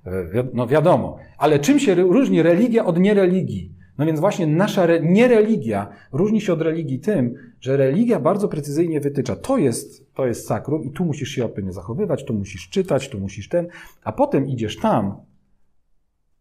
[0.06, 3.72] E, no wiadomo, ale czym się różni religia od niereligii?
[3.98, 9.00] No więc właśnie nasza re, niereligia różni się od religii tym, że religia bardzo precyzyjnie
[9.00, 13.08] wytycza, to jest, to jest sakrum i tu musisz się odpowiednio zachowywać, tu musisz czytać,
[13.08, 13.66] tu musisz ten,
[14.04, 15.16] a potem idziesz tam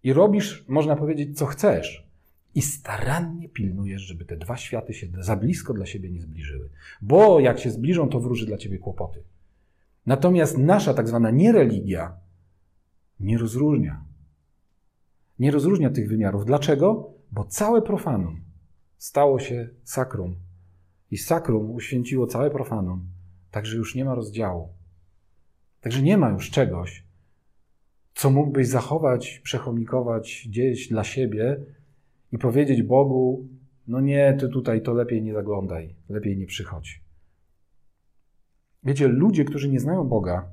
[0.03, 2.07] i robisz, można powiedzieć, co chcesz.
[2.55, 6.69] I starannie pilnujesz, żeby te dwa światy się za blisko dla siebie nie zbliżyły.
[7.01, 9.23] Bo jak się zbliżą, to wróży dla ciebie kłopoty.
[10.05, 12.17] Natomiast nasza tak zwana niereligia
[13.19, 14.03] nie rozróżnia.
[15.39, 16.45] Nie rozróżnia tych wymiarów.
[16.45, 17.12] Dlaczego?
[17.33, 18.41] Bo całe profanum
[18.97, 20.35] stało się sakrum.
[21.11, 23.07] I sakrum uświęciło całe profanum.
[23.51, 24.69] Także już nie ma rozdziału.
[25.81, 27.03] Także nie ma już czegoś,
[28.15, 31.59] co mógłbyś zachować, przechomikować gdzieś dla siebie,
[32.31, 33.47] i powiedzieć Bogu:
[33.87, 37.01] No nie, ty tutaj to lepiej nie zaglądaj, lepiej nie przychodź.
[38.83, 40.51] Wiecie, ludzie, którzy nie znają Boga,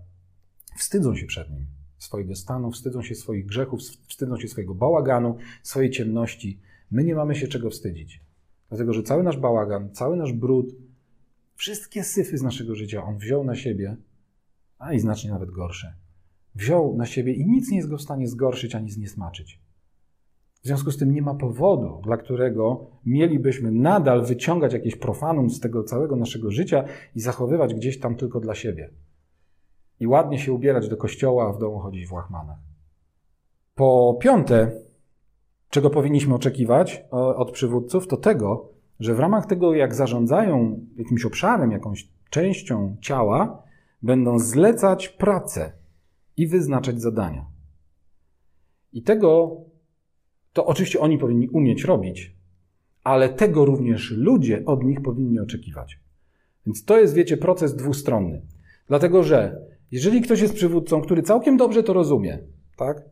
[0.77, 1.66] wstydzą się przed nim
[1.99, 6.61] swojego stanu, wstydzą się swoich grzechów, wstydzą się swojego bałaganu, swojej ciemności.
[6.90, 8.20] My nie mamy się czego wstydzić.
[8.68, 10.66] Dlatego, że cały nasz bałagan, cały nasz brud,
[11.55, 13.96] wszystkie syfy z naszego życia on wziął na siebie,
[14.79, 15.94] a i znacznie nawet gorsze.
[16.55, 19.61] Wziął na siebie i nic nie jest go w stanie zgorszyć ani zniesmaczyć.
[20.62, 25.61] W związku z tym nie ma powodu, dla którego mielibyśmy nadal wyciągać jakieś profanum z
[25.61, 28.90] tego całego naszego życia i zachowywać gdzieś tam tylko dla siebie.
[30.00, 32.59] I ładnie się ubierać do kościoła, a w domu chodzić w łachmanach.
[33.74, 34.72] Po piąte,
[35.70, 38.68] czego powinniśmy oczekiwać od przywódców, to tego,
[39.00, 43.62] że w ramach tego, jak zarządzają jakimś obszarem, jakąś częścią ciała,
[44.02, 45.72] będą zlecać pracę
[46.37, 47.46] i wyznaczać zadania.
[48.92, 49.56] I tego
[50.52, 52.37] to oczywiście oni powinni umieć robić,
[53.04, 56.00] ale tego również ludzie od nich powinni oczekiwać.
[56.66, 58.42] Więc to jest, wiecie, proces dwustronny.
[58.88, 62.38] Dlatego, że jeżeli ktoś jest przywódcą, który całkiem dobrze to rozumie,
[62.76, 63.10] tak?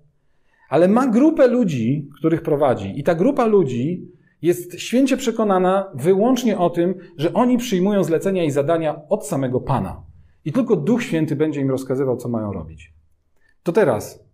[0.68, 4.08] Ale ma grupę ludzi, których prowadzi, i ta grupa ludzi
[4.42, 10.02] jest święcie przekonana wyłącznie o tym, że oni przyjmują zlecenia i zadania od samego Pana.
[10.44, 12.92] I tylko Duch Święty będzie im rozkazywał, co mają robić.
[13.62, 14.24] To teraz,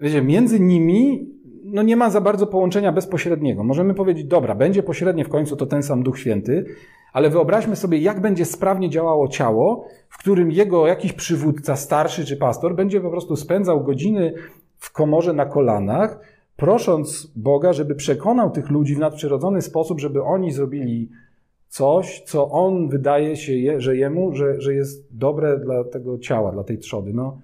[0.00, 1.32] wiecie, między nimi
[1.64, 3.64] no nie ma za bardzo połączenia bezpośredniego.
[3.64, 6.64] Możemy powiedzieć, dobra, będzie pośrednie w końcu to ten sam Duch Święty,
[7.12, 12.36] ale wyobraźmy sobie, jak będzie sprawnie działało ciało, w którym jego jakiś przywódca, starszy czy
[12.36, 14.34] pastor, będzie po prostu spędzał godziny
[14.82, 16.20] w komorze na kolanach,
[16.56, 21.10] prosząc Boga, żeby przekonał tych ludzi w nadprzyrodzony sposób, żeby oni zrobili
[21.68, 26.64] coś, co on wydaje się, że jemu, że, że jest dobre dla tego ciała, dla
[26.64, 27.12] tej trzody.
[27.12, 27.38] No,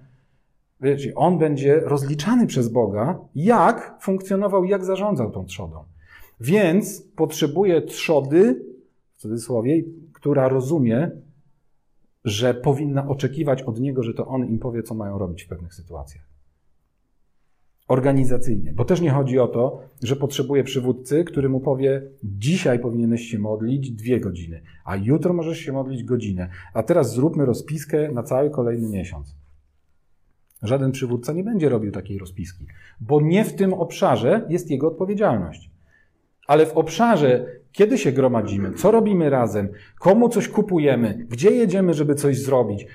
[0.81, 5.83] wiecie, on będzie rozliczany przez Boga, jak funkcjonował, jak zarządzał tą trzodą.
[6.39, 8.65] Więc potrzebuje trzody,
[9.15, 11.11] w cudzysłowie, która rozumie,
[12.25, 15.73] że powinna oczekiwać od niego, że to on im powie, co mają robić w pewnych
[15.73, 16.28] sytuacjach
[17.89, 18.73] organizacyjnie.
[18.73, 23.39] Bo też nie chodzi o to, że potrzebuje przywódcy, który mu powie, dzisiaj powinieneś się
[23.39, 28.49] modlić dwie godziny, a jutro możesz się modlić godzinę, a teraz zróbmy rozpiskę na cały
[28.49, 29.35] kolejny miesiąc.
[30.63, 32.65] Żaden przywódca nie będzie robił takiej rozpiski,
[33.01, 35.71] bo nie w tym obszarze jest jego odpowiedzialność.
[36.47, 42.15] Ale w obszarze, kiedy się gromadzimy, co robimy razem, komu coś kupujemy, gdzie jedziemy, żeby
[42.15, 42.87] coś zrobić,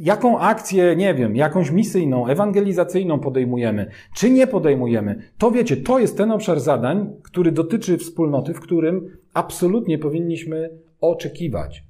[0.00, 6.16] jaką akcję, nie wiem, jakąś misyjną, ewangelizacyjną podejmujemy, czy nie podejmujemy, to wiecie, to jest
[6.16, 11.84] ten obszar zadań, który dotyczy wspólnoty, w którym absolutnie powinniśmy oczekiwać,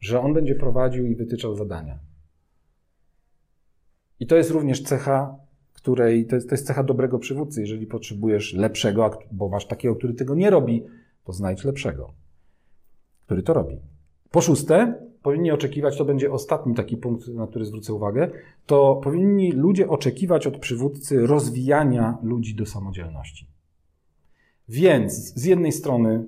[0.00, 1.98] że on będzie prowadził i wytyczał zadania.
[4.20, 5.36] I to jest również cecha
[5.82, 7.60] której to jest, to jest cecha dobrego przywódcy.
[7.60, 10.84] Jeżeli potrzebujesz lepszego, bo masz takiego, który tego nie robi,
[11.30, 12.14] to znajdź lepszego,
[13.26, 13.80] który to robi.
[14.30, 18.30] Po szóste, powinni oczekiwać, to będzie ostatni taki punkt, na który zwrócę uwagę,
[18.66, 23.46] to powinni ludzie oczekiwać od przywódcy rozwijania ludzi do samodzielności.
[24.68, 26.26] Więc z jednej strony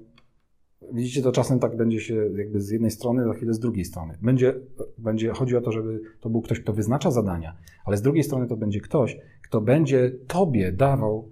[0.92, 4.18] Widzicie, to czasem tak będzie się jakby z jednej strony, za chwilę z drugiej strony.
[4.22, 4.54] Będzie,
[4.98, 8.46] będzie, chodzi o to, żeby to był ktoś, kto wyznacza zadania, ale z drugiej strony
[8.46, 11.28] to będzie ktoś, kto będzie Tobie dawał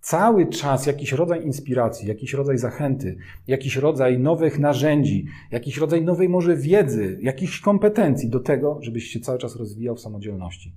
[0.00, 6.28] cały czas jakiś rodzaj inspiracji, jakiś rodzaj zachęty, jakiś rodzaj nowych narzędzi, jakiś rodzaj nowej
[6.28, 10.74] może wiedzy, jakichś kompetencji do tego, żebyś się cały czas rozwijał w samodzielności.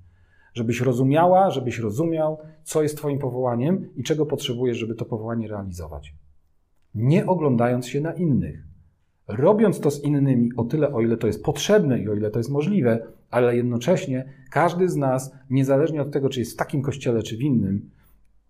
[0.53, 6.13] Żebyś rozumiała, żebyś rozumiał, co jest Twoim powołaniem i czego potrzebujesz, żeby to powołanie realizować
[6.95, 8.63] nie oglądając się na innych.
[9.27, 12.39] Robiąc to z innymi o tyle, o ile to jest potrzebne i o ile to
[12.39, 17.23] jest możliwe, ale jednocześnie każdy z nas, niezależnie od tego, czy jest w takim kościele,
[17.23, 17.89] czy w innym,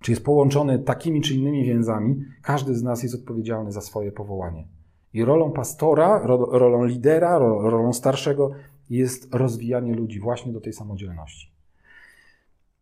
[0.03, 4.67] czy jest połączony takimi czy innymi więzami, każdy z nas jest odpowiedzialny za swoje powołanie.
[5.13, 8.51] I rolą pastora, rolą lidera, rolą starszego
[8.89, 11.51] jest rozwijanie ludzi właśnie do tej samodzielności.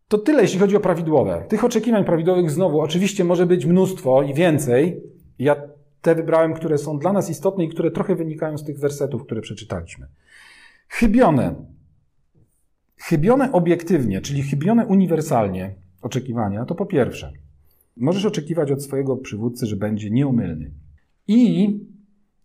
[0.08, 1.46] To tyle, jeśli chodzi o prawidłowe.
[1.48, 5.04] Tych oczekiwań prawidłowych znowu oczywiście może być mnóstwo i więcej,
[5.40, 5.56] ja
[6.02, 9.42] te wybrałem, które są dla nas istotne i które trochę wynikają z tych wersetów, które
[9.42, 10.08] przeczytaliśmy.
[10.88, 11.56] Chybione.
[12.98, 17.34] Chybione obiektywnie, czyli chybione uniwersalnie oczekiwania, to po pierwsze,
[17.98, 20.72] możesz oczekiwać od swojego przywódcy, że będzie nieumylny.
[21.28, 21.80] I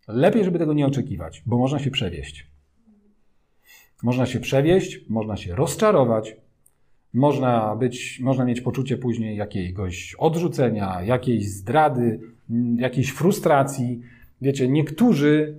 [0.09, 2.51] lepiej, żeby tego nie oczekiwać, bo można się przewieść.
[4.03, 6.37] Można się przewieść, można się rozczarować,
[7.15, 12.21] można, być, można mieć poczucie później jakiegoś odrzucenia, jakiejś zdrady,
[12.77, 14.01] jakiejś frustracji.
[14.41, 15.57] Wiecie, niektórzy,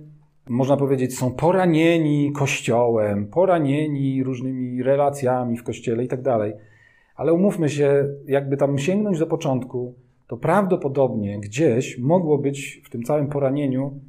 [0.48, 6.52] można powiedzieć, są poranieni kościołem, poranieni różnymi relacjami w kościele i tak dalej.
[7.18, 9.94] Ale umówmy się, jakby tam sięgnąć do początku,
[10.26, 14.00] to prawdopodobnie gdzieś mogło być w tym całym poranieniu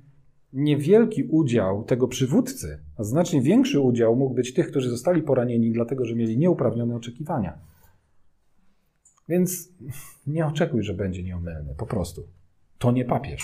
[0.54, 6.06] niewielki udział tego przywódcy, a znacznie większy udział mógł być tych, którzy zostali poranieni, dlatego
[6.06, 7.58] że mieli nieuprawnione oczekiwania.
[9.30, 9.74] Więc
[10.28, 12.24] nie oczekuj, że będzie nieomylny, po prostu.
[12.78, 13.43] To nie papież.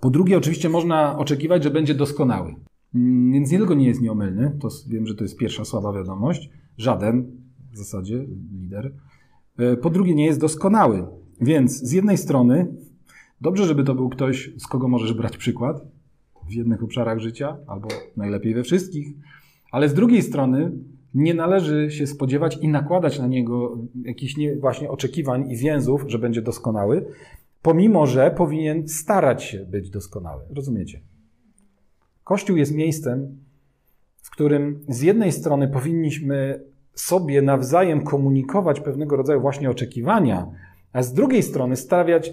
[0.00, 2.54] Po drugie, oczywiście można oczekiwać, że będzie doskonały.
[2.94, 6.50] Mm, więc nie tylko nie jest nieomylny, to wiem, że to jest pierwsza słaba wiadomość,
[6.76, 7.41] żaden
[7.72, 8.92] w zasadzie lider.
[9.58, 11.06] E, po drugie, nie jest doskonały.
[11.40, 12.66] Więc z jednej strony
[13.42, 15.82] Dobrze, żeby to był ktoś, z kogo możesz brać przykład
[16.48, 19.06] w jednych obszarach życia, albo najlepiej we wszystkich,
[19.70, 20.72] ale z drugiej strony
[21.14, 26.18] nie należy się spodziewać i nakładać na niego jakichś nie, właśnie oczekiwań i więzów, że
[26.18, 27.06] będzie doskonały,
[27.62, 30.42] pomimo że powinien starać się być doskonały.
[30.50, 31.00] Rozumiecie?
[32.24, 33.38] Kościół jest miejscem,
[34.22, 40.46] w którym z jednej strony powinniśmy sobie nawzajem komunikować pewnego rodzaju właśnie oczekiwania,
[40.92, 41.76] a z drugiej strony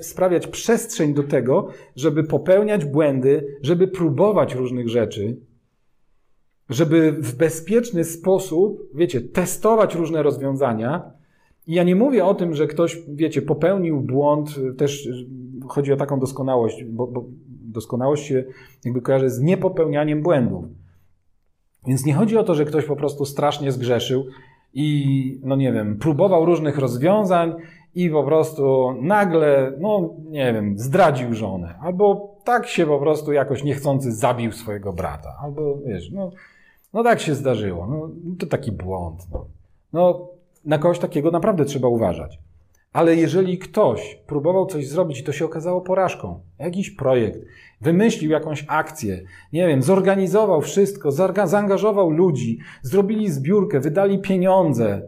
[0.02, 5.38] sprawiać, przestrzeń do tego, żeby popełniać błędy, żeby próbować różnych rzeczy,
[6.70, 11.12] żeby w bezpieczny sposób, wiecie, testować różne rozwiązania.
[11.68, 15.10] I ja nie mówię o tym, że ktoś, wiecie, popełnił błąd, też
[15.68, 18.44] chodzi o taką doskonałość, bo, bo doskonałość się
[18.86, 20.66] jakby kojarzy z niepopełnianiem błędów.
[21.88, 24.26] Więc nie chodzi o to, że ktoś po prostu strasznie zgrzeszył
[24.74, 27.54] i, no nie wiem, próbował różnych rozwiązań
[27.96, 33.64] i po prostu nagle, no nie wiem, zdradził żonę, albo tak się po prostu jakoś
[33.64, 36.32] niechcący zabił swojego brata, albo wiesz, no,
[36.94, 39.28] no tak się zdarzyło, no to taki błąd.
[39.32, 39.46] No.
[39.94, 40.30] no
[40.66, 42.40] na kogoś takiego naprawdę trzeba uważać.
[42.92, 47.40] Ale jeżeli ktoś próbował coś zrobić i to się okazało porażką, jakiś projekt,
[47.82, 49.24] wymyślił jakąś akcję,
[49.54, 51.12] nie wiem, zorganizował wszystko,
[51.46, 55.02] zaangażował ludzi, zrobili zbiórkę, wydali pieniądze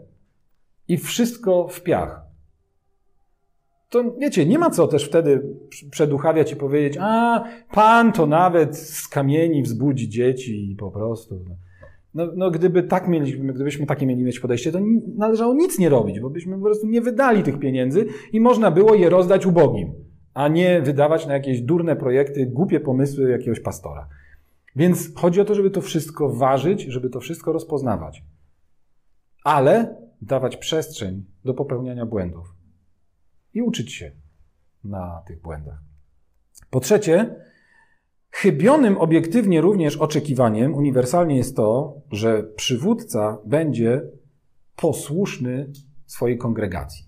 [0.87, 2.31] i wszystko w piach,
[3.91, 5.55] to wiecie, nie ma co też wtedy
[5.91, 11.45] przeduchawiać i powiedzieć, a pan to nawet z kamieni wzbudzi dzieci i po prostu.
[12.13, 14.79] No, no gdyby tak mieliśmy, gdybyśmy takie mieli mieć podejście, to
[15.17, 18.95] należało nic nie robić, bo byśmy po prostu nie wydali tych pieniędzy i można było
[18.95, 19.93] je rozdać ubogim,
[20.33, 24.07] a nie wydawać na jakieś durne projekty, głupie pomysły jakiegoś pastora.
[24.75, 28.23] Więc chodzi o to, żeby to wszystko ważyć, żeby to wszystko rozpoznawać.
[29.43, 32.55] Ale dawać przestrzeń do popełniania błędów
[33.53, 34.11] i uczyć się
[34.83, 35.79] na tych błędach.
[36.69, 37.35] Po trzecie,
[38.31, 44.01] chybionym obiektywnie również oczekiwaniem uniwersalnie jest to, że przywódca będzie
[44.75, 45.71] posłuszny
[46.05, 47.05] swojej kongregacji.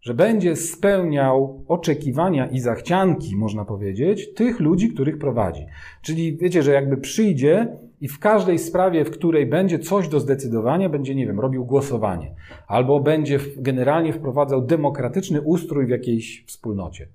[0.00, 5.66] Że będzie spełniał oczekiwania i zachcianki, można powiedzieć, tych ludzi, których prowadzi.
[6.02, 10.88] Czyli wiecie, że jakby przyjdzie i w każdej sprawie, w której będzie coś do zdecydowania,
[10.88, 12.34] będzie, nie wiem, robił głosowanie,
[12.66, 17.08] albo będzie generalnie wprowadzał demokratyczny ustrój w jakiejś wspólnocie.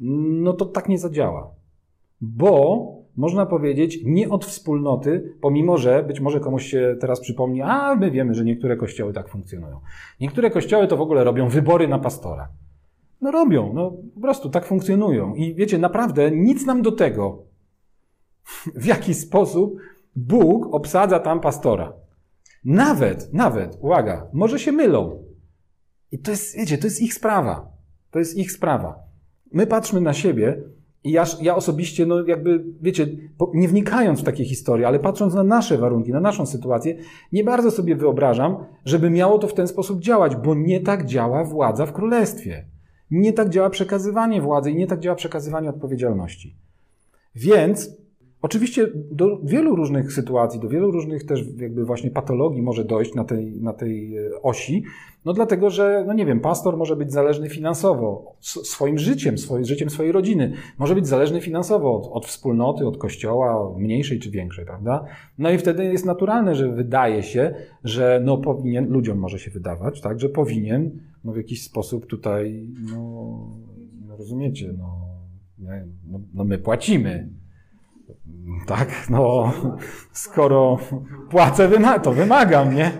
[0.00, 1.54] No to tak nie zadziała.
[2.20, 7.94] Bo można powiedzieć, nie od wspólnoty, pomimo że być może komuś się teraz przypomni, a
[7.94, 9.80] my wiemy, że niektóre kościoły tak funkcjonują.
[10.20, 12.48] Niektóre kościoły to w ogóle robią wybory na pastora.
[13.20, 15.34] No robią, no po prostu tak funkcjonują.
[15.34, 17.42] I wiecie, naprawdę nic nam do tego,
[18.74, 19.76] w jaki sposób
[20.16, 21.92] Bóg obsadza tam pastora.
[22.64, 25.24] Nawet, nawet, uwaga, może się mylą.
[26.12, 27.68] I to jest, wiecie, to jest ich sprawa.
[28.10, 28.98] To jest ich sprawa.
[29.52, 30.62] My patrzmy na siebie
[31.06, 33.06] i ja, ja osobiście, no jakby, wiecie,
[33.54, 36.96] nie wnikając w takie historie, ale patrząc na nasze warunki, na naszą sytuację,
[37.32, 41.44] nie bardzo sobie wyobrażam, żeby miało to w ten sposób działać, bo nie tak działa
[41.44, 42.64] władza w królestwie.
[43.10, 46.56] Nie tak działa przekazywanie władzy i nie tak działa przekazywanie odpowiedzialności.
[47.34, 47.90] Więc
[48.42, 53.24] Oczywiście do wielu różnych sytuacji, do wielu różnych też jakby właśnie patologii może dojść na
[53.24, 54.84] tej, na tej e, osi,
[55.24, 59.90] no dlatego, że, no nie wiem, pastor może być zależny finansowo, swoim życiem, swoim życiem
[59.90, 65.04] swojej rodziny, może być zależny finansowo od, od wspólnoty, od kościoła, mniejszej czy większej, prawda?
[65.38, 70.00] No i wtedy jest naturalne, że wydaje się, że no powinien, ludziom może się wydawać,
[70.00, 70.90] tak, że powinien
[71.24, 72.98] no w jakiś sposób tutaj, no,
[74.06, 75.06] no rozumiecie, no,
[76.08, 77.28] no, no my płacimy,
[78.66, 79.52] tak, no,
[80.12, 80.78] skoro
[81.30, 81.70] płacę,
[82.02, 82.90] to wymagam, nie?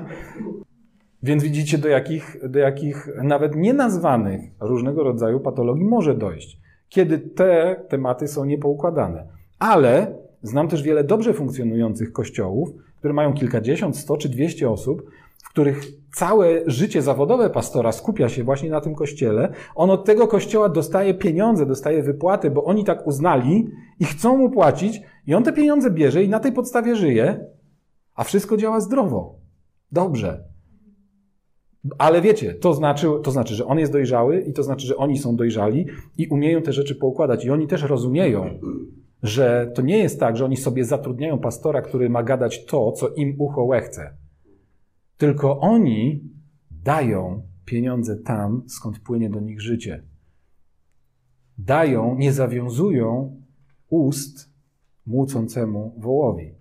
[1.23, 7.81] Więc widzicie, do jakich, do jakich nawet nienazwanych różnego rodzaju patologii może dojść, kiedy te
[7.89, 9.27] tematy są niepoukładane.
[9.59, 15.11] Ale znam też wiele dobrze funkcjonujących kościołów, które mają kilkadziesiąt, sto czy dwieście osób,
[15.45, 19.53] w których całe życie zawodowe pastora skupia się właśnie na tym kościele.
[19.75, 23.69] On od tego kościoła dostaje pieniądze, dostaje wypłaty, bo oni tak uznali
[24.01, 27.47] i chcą mu płacić, i on te pieniądze bierze i na tej podstawie żyje,
[28.15, 29.39] a wszystko działa zdrowo.
[29.93, 30.45] Dobrze.
[31.99, 35.19] Ale wiecie, to znaczy, to znaczy, że on jest dojrzały i to znaczy, że oni
[35.19, 35.87] są dojrzali
[36.19, 37.45] i umieją te rzeczy poukładać.
[37.45, 38.59] I oni też rozumieją,
[39.23, 43.09] że to nie jest tak, że oni sobie zatrudniają pastora, który ma gadać to, co
[43.09, 44.17] im ucho łechce.
[45.17, 46.31] Tylko oni
[46.71, 50.03] dają pieniądze tam, skąd płynie do nich życie.
[51.59, 53.41] Dają, nie zawiązują
[53.89, 54.51] ust
[55.07, 56.55] młócącemu wołowi.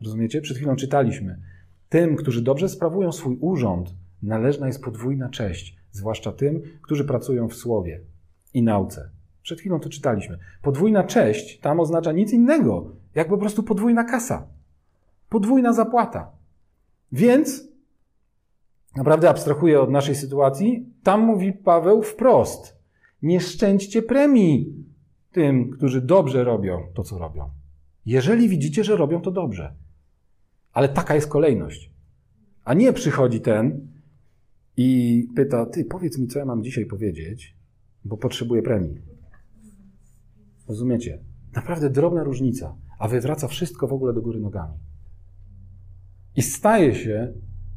[0.00, 0.40] Rozumiecie?
[0.40, 1.40] Przed chwilą czytaliśmy.
[1.88, 7.54] Tym, którzy dobrze sprawują swój urząd, należna jest podwójna cześć, zwłaszcza tym, którzy pracują w
[7.54, 8.00] słowie
[8.54, 9.10] i nauce.
[9.42, 10.38] Przed chwilą to czytaliśmy.
[10.62, 14.48] Podwójna cześć tam oznacza nic innego, jak po prostu podwójna kasa.
[15.28, 16.37] Podwójna zapłata.
[17.12, 17.68] Więc,
[18.96, 22.78] naprawdę abstrahuję od naszej sytuacji, tam mówi Paweł wprost:
[23.22, 24.84] nie szczęście premii
[25.32, 27.50] tym, którzy dobrze robią to, co robią.
[28.06, 29.74] Jeżeli widzicie, że robią to dobrze.
[30.72, 31.92] Ale taka jest kolejność.
[32.64, 33.88] A nie przychodzi ten
[34.76, 37.56] i pyta: Ty, powiedz mi, co ja mam dzisiaj powiedzieć,
[38.04, 39.02] bo potrzebuję premii.
[40.68, 41.18] Rozumiecie?
[41.54, 44.74] Naprawdę drobna różnica, a wywraca wszystko w ogóle do góry nogami.
[46.38, 47.32] I staje się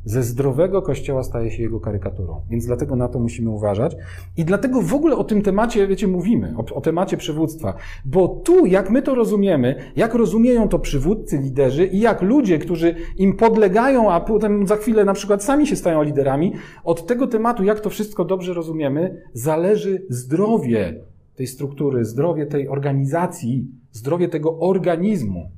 [0.06, 2.42] Ze zdrowego kościoła staje się jego karykaturą.
[2.50, 3.96] Więc dlatego na to musimy uważać.
[4.38, 7.74] I dlatego w ogóle o tym temacie, wiecie, mówimy, o, o, temacie przywództwa.
[8.06, 12.96] Bo tu, jak my to rozumiemy, jak rozumieją to przywódcy, liderzy i jak ludzie, którzy
[13.18, 16.54] im podlegają, a potem za chwilę na przykład sami się stają liderami,
[16.84, 21.04] od tego tematu, jak to wszystko dobrze rozumiemy, zależy zdrowie
[21.36, 25.52] tej struktury, zdrowie tej organizacji, zdrowie tego organizmu,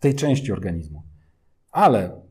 [0.00, 1.03] tej części organizmu.
[1.74, 2.22] Ale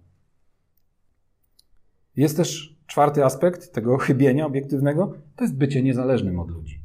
[2.15, 6.81] jest też czwarty aspekt tego chybienia obiektywnego, to jest bycie niezależnym od ludzi.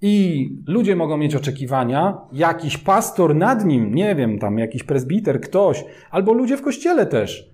[0.00, 5.84] I ludzie mogą mieć oczekiwania, jakiś pastor nad nim, nie wiem, tam jakiś prezbiter, ktoś,
[6.10, 7.50] albo ludzie w kościele też,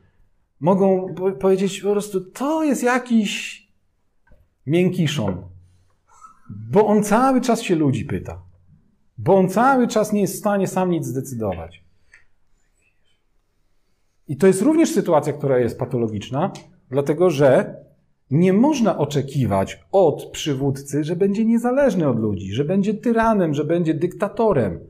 [0.61, 3.62] mogą powiedzieć po prostu, to jest jakiś
[4.67, 5.43] miękiszon,
[6.51, 8.43] bo on cały czas się ludzi pyta,
[9.19, 11.84] bo on cały czas nie jest w stanie sam nic zdecydować.
[14.29, 16.53] I to jest również sytuacja, która jest patologiczna,
[16.91, 17.77] dlatego że
[18.31, 23.95] nie można oczekiwać od przywódcy, że będzie niezależny od ludzi, że będzie tyranem, że będzie
[23.95, 24.81] dyktatorem,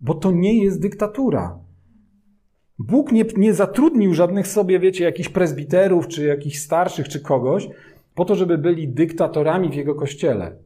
[0.00, 1.58] bo to nie jest dyktatura.
[2.78, 7.68] Bóg nie, nie zatrudnił żadnych sobie, wiecie, jakichś prezbiterów, czy jakichś starszych, czy kogoś,
[8.14, 10.56] po to, żeby byli dyktatorami w jego kościele,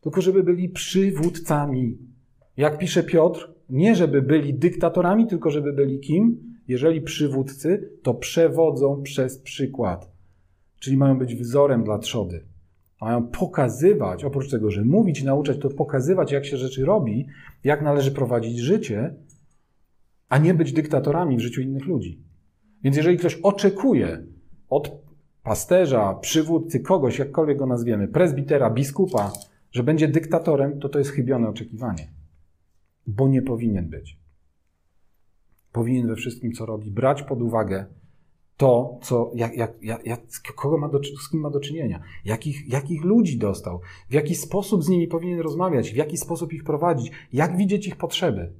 [0.00, 1.98] tylko żeby byli przywódcami.
[2.56, 6.51] Jak pisze Piotr, nie żeby byli dyktatorami, tylko żeby byli kim?
[6.68, 10.12] Jeżeli przywódcy, to przewodzą przez przykład.
[10.78, 12.44] Czyli mają być wzorem dla trzody.
[13.00, 17.26] Mają pokazywać, oprócz tego, że mówić, nauczać, to pokazywać, jak się rzeczy robi,
[17.64, 19.14] jak należy prowadzić życie,
[20.28, 22.22] a nie być dyktatorami w życiu innych ludzi.
[22.82, 24.26] Więc jeżeli ktoś oczekuje
[24.68, 25.02] od
[25.42, 29.32] pasterza, przywódcy, kogoś, jakkolwiek go nazwiemy, prezbitera, biskupa,
[29.70, 32.12] że będzie dyktatorem, to to jest chybione oczekiwanie.
[33.06, 34.21] Bo nie powinien być
[35.72, 37.86] powinien we wszystkim, co robi, brać pod uwagę
[38.56, 39.72] to, co, jak, jak,
[40.04, 40.20] jak,
[40.56, 44.84] kogo ma do, z kim ma do czynienia, jakich, jakich ludzi dostał, w jaki sposób
[44.84, 48.52] z nimi powinien rozmawiać, w jaki sposób ich prowadzić, jak widzieć ich potrzeby.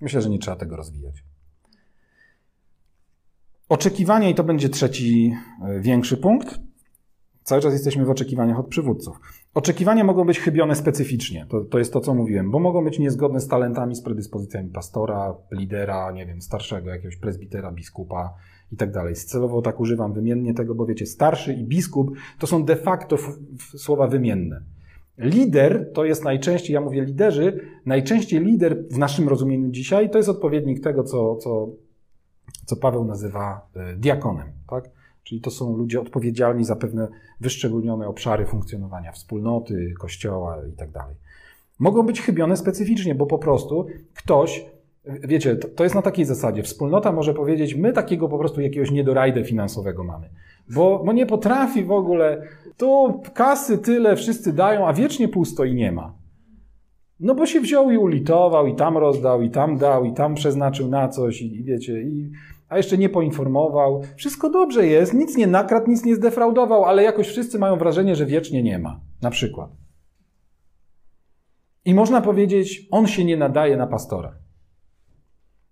[0.00, 1.24] Myślę, że nie trzeba tego rozwijać.
[3.68, 6.60] Oczekiwania, i to będzie trzeci e, większy punkt.
[7.42, 9.20] Cały czas jesteśmy w oczekiwaniach od przywódców.
[9.54, 13.40] Oczekiwania mogą być chybione specyficznie, to, to jest to, co mówiłem, bo mogą być niezgodne
[13.40, 18.34] z talentami, z predyspozycjami pastora, lidera, nie wiem, starszego jakiegoś prezbitera, biskupa
[18.72, 19.14] i tak dalej.
[19.14, 23.16] Celowo tak używam wymiennie tego, bo wiecie, starszy i biskup to są de facto
[23.76, 24.60] słowa wymienne.
[25.18, 30.28] Lider to jest najczęściej, ja mówię liderzy, najczęściej lider w naszym rozumieniu dzisiaj to jest
[30.28, 31.68] odpowiednik tego, co, co,
[32.66, 34.46] co Paweł nazywa e, diakonem.
[34.70, 34.90] Tak?
[35.28, 37.08] Czyli to są ludzie odpowiedzialni za pewne
[37.40, 40.92] wyszczególnione obszary funkcjonowania wspólnoty, kościoła itd.
[40.92, 41.06] Tak
[41.78, 44.66] Mogą być chybione specyficznie, bo po prostu ktoś,
[45.04, 46.62] wiecie, to jest na takiej zasadzie.
[46.62, 50.30] Wspólnota może powiedzieć, my takiego po prostu jakiegoś niedorajdę finansowego mamy.
[50.70, 52.42] Bo, bo nie potrafi w ogóle,
[52.76, 56.14] tu kasy tyle wszyscy dają, a wiecznie pusto i nie ma.
[57.20, 60.88] No bo się wziął i ulitował, i tam rozdał, i tam dał, i tam przeznaczył
[60.88, 62.30] na coś, i, i wiecie, i
[62.68, 64.02] a jeszcze nie poinformował.
[64.16, 68.26] Wszystko dobrze jest, nic nie nakradł, nic nie zdefraudował, ale jakoś wszyscy mają wrażenie, że
[68.26, 69.00] wiecznie nie ma.
[69.22, 69.70] Na przykład.
[71.84, 74.38] I można powiedzieć, on się nie nadaje na pastora.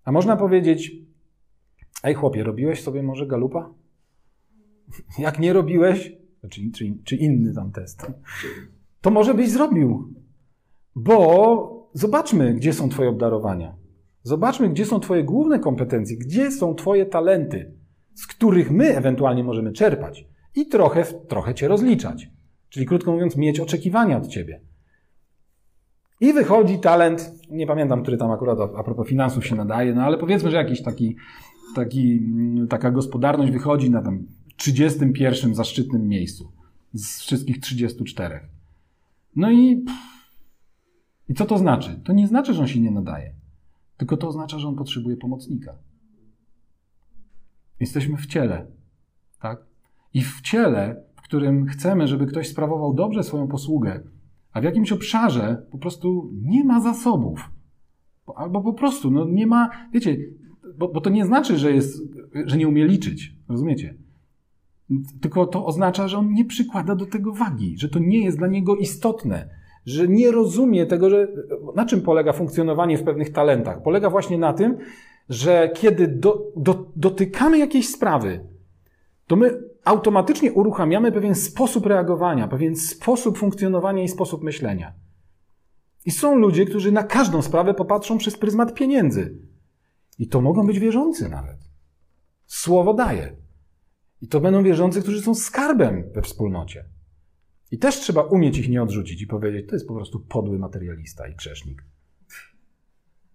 [0.03, 0.91] A można powiedzieć,
[2.03, 3.73] ej chłopie, robiłeś sobie może galupa?
[5.19, 6.13] Jak nie robiłeś,
[6.49, 8.11] czy, czy, czy inny tam test,
[9.01, 10.13] to może byś zrobił.
[10.95, 13.75] Bo zobaczmy, gdzie są twoje obdarowania.
[14.27, 17.71] Zobaczmy, gdzie są Twoje główne kompetencje, gdzie są Twoje talenty,
[18.13, 22.29] z których my ewentualnie możemy czerpać i trochę, trochę Cię rozliczać.
[22.69, 24.61] Czyli krótko mówiąc, mieć oczekiwania od Ciebie.
[26.21, 30.17] I wychodzi talent, nie pamiętam, który tam akurat a propos finansów się nadaje, no ale
[30.17, 31.15] powiedzmy, że jakiś taki,
[31.75, 32.21] taki,
[32.69, 34.25] taka gospodarność wychodzi na tam
[34.57, 36.51] 31 zaszczytnym miejscu
[36.93, 38.39] z wszystkich 34.
[39.35, 39.85] No i,
[41.29, 41.99] i co to znaczy?
[42.03, 43.36] To nie znaczy, że on się nie nadaje.
[43.97, 45.75] Tylko to oznacza, że on potrzebuje pomocnika.
[47.79, 48.67] Jesteśmy w ciele,
[49.41, 49.65] tak?
[50.13, 54.03] I w ciele, w którym chcemy, żeby ktoś sprawował dobrze swoją posługę,
[54.51, 57.51] a w jakimś obszarze po prostu nie ma zasobów.
[58.35, 60.17] Albo po prostu no nie ma, wiecie,
[60.77, 62.01] bo, bo to nie znaczy, że, jest,
[62.45, 63.97] że nie umie liczyć, rozumiecie?
[65.21, 68.47] Tylko to oznacza, że on nie przykłada do tego wagi, że to nie jest dla
[68.47, 69.49] niego istotne,
[69.87, 71.27] że nie rozumie tego, że
[71.75, 73.83] na czym polega funkcjonowanie w pewnych talentach.
[73.83, 74.77] Polega właśnie na tym,
[75.29, 78.47] że kiedy do, do, dotykamy jakiejś sprawy,
[79.27, 84.93] to my automatycznie uruchamiamy pewien sposób reagowania, pewien sposób funkcjonowania i sposób myślenia.
[86.05, 89.37] I są ludzie, którzy na każdą sprawę popatrzą przez pryzmat pieniędzy.
[90.19, 91.57] I to mogą być wierzący nawet.
[92.45, 93.35] Słowo daje.
[94.21, 96.96] I to będą wierzący, którzy są skarbem we wspólnocie.
[97.71, 101.27] I też trzeba umieć ich nie odrzucić i powiedzieć, to jest po prostu podły materialista
[101.27, 101.83] i grzesznik.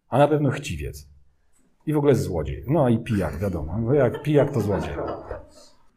[0.09, 1.09] A na pewno chciwiec.
[1.87, 2.65] I w ogóle złodziej.
[2.69, 3.79] No i pijak, wiadomo.
[3.79, 4.95] Bo jak pijak, to złodziej.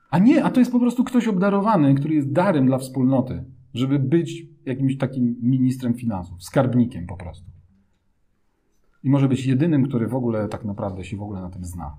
[0.09, 3.99] A nie, a to jest po prostu ktoś obdarowany, który jest darem dla wspólnoty, żeby
[3.99, 7.51] być jakimś takim ministrem finansów, skarbnikiem po prostu.
[9.03, 11.97] I może być jedynym, który w ogóle tak naprawdę się w ogóle na tym zna.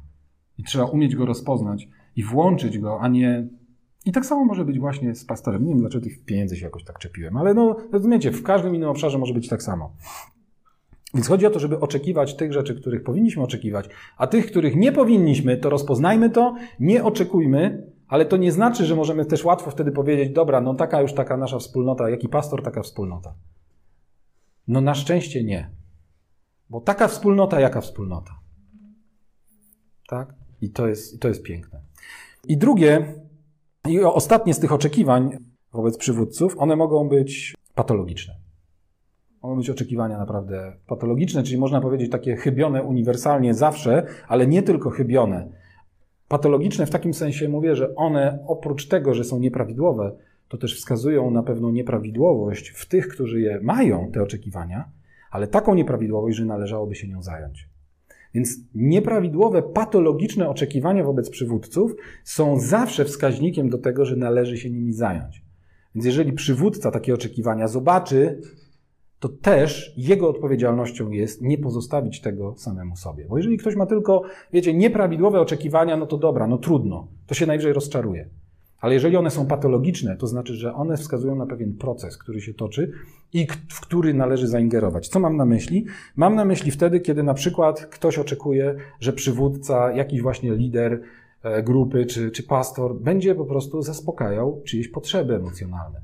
[0.58, 3.48] I trzeba umieć go rozpoznać i włączyć go, a nie.
[4.06, 5.64] I tak samo może być właśnie z pastorem.
[5.64, 8.88] Nie wiem, dlaczego tych pieniędzy się jakoś tak czepiłem, ale no, rozumiecie, w każdym innym
[8.88, 9.92] obszarze może być tak samo.
[11.14, 14.92] Więc chodzi o to, żeby oczekiwać tych rzeczy, których powinniśmy oczekiwać, a tych, których nie
[14.92, 19.92] powinniśmy, to rozpoznajmy to, nie oczekujmy, ale to nie znaczy, że możemy też łatwo wtedy
[19.92, 23.34] powiedzieć, dobra, no taka już taka nasza wspólnota, jaki pastor, taka wspólnota.
[24.68, 25.70] No na szczęście nie.
[26.70, 28.38] Bo taka wspólnota, jaka wspólnota.
[30.08, 30.34] Tak?
[30.60, 31.80] I to jest, i to jest piękne.
[32.48, 33.14] I drugie,
[33.88, 35.30] i ostatnie z tych oczekiwań
[35.72, 38.34] wobec przywódców, one mogą być patologiczne.
[39.42, 44.90] Mogą być oczekiwania naprawdę patologiczne, czyli można powiedzieć takie chybione uniwersalnie zawsze, ale nie tylko
[44.90, 45.48] chybione.
[46.28, 50.16] Patologiczne w takim sensie mówię, że one oprócz tego, że są nieprawidłowe,
[50.48, 54.90] to też wskazują na pewną nieprawidłowość w tych, którzy je mają, te oczekiwania,
[55.30, 57.68] ale taką nieprawidłowość, że należałoby się nią zająć.
[58.36, 64.92] Więc nieprawidłowe, patologiczne oczekiwania wobec przywódców są zawsze wskaźnikiem do tego, że należy się nimi
[64.92, 65.44] zająć.
[65.94, 68.40] Więc jeżeli przywódca takie oczekiwania zobaczy,
[69.18, 73.26] to też jego odpowiedzialnością jest nie pozostawić tego samemu sobie.
[73.28, 74.22] Bo jeżeli ktoś ma tylko,
[74.52, 78.30] wiecie, nieprawidłowe oczekiwania, no to dobra, no trudno, to się najwyżej rozczaruje.
[78.80, 82.54] Ale jeżeli one są patologiczne, to znaczy, że one wskazują na pewien proces, który się
[82.54, 82.92] toczy
[83.32, 85.08] i w który należy zaingerować.
[85.08, 85.86] Co mam na myśli?
[86.16, 91.02] Mam na myśli wtedy, kiedy na przykład ktoś oczekuje, że przywódca, jakiś właśnie lider
[91.42, 96.00] e, grupy czy, czy pastor będzie po prostu zaspokajał czyjeś potrzeby emocjonalne.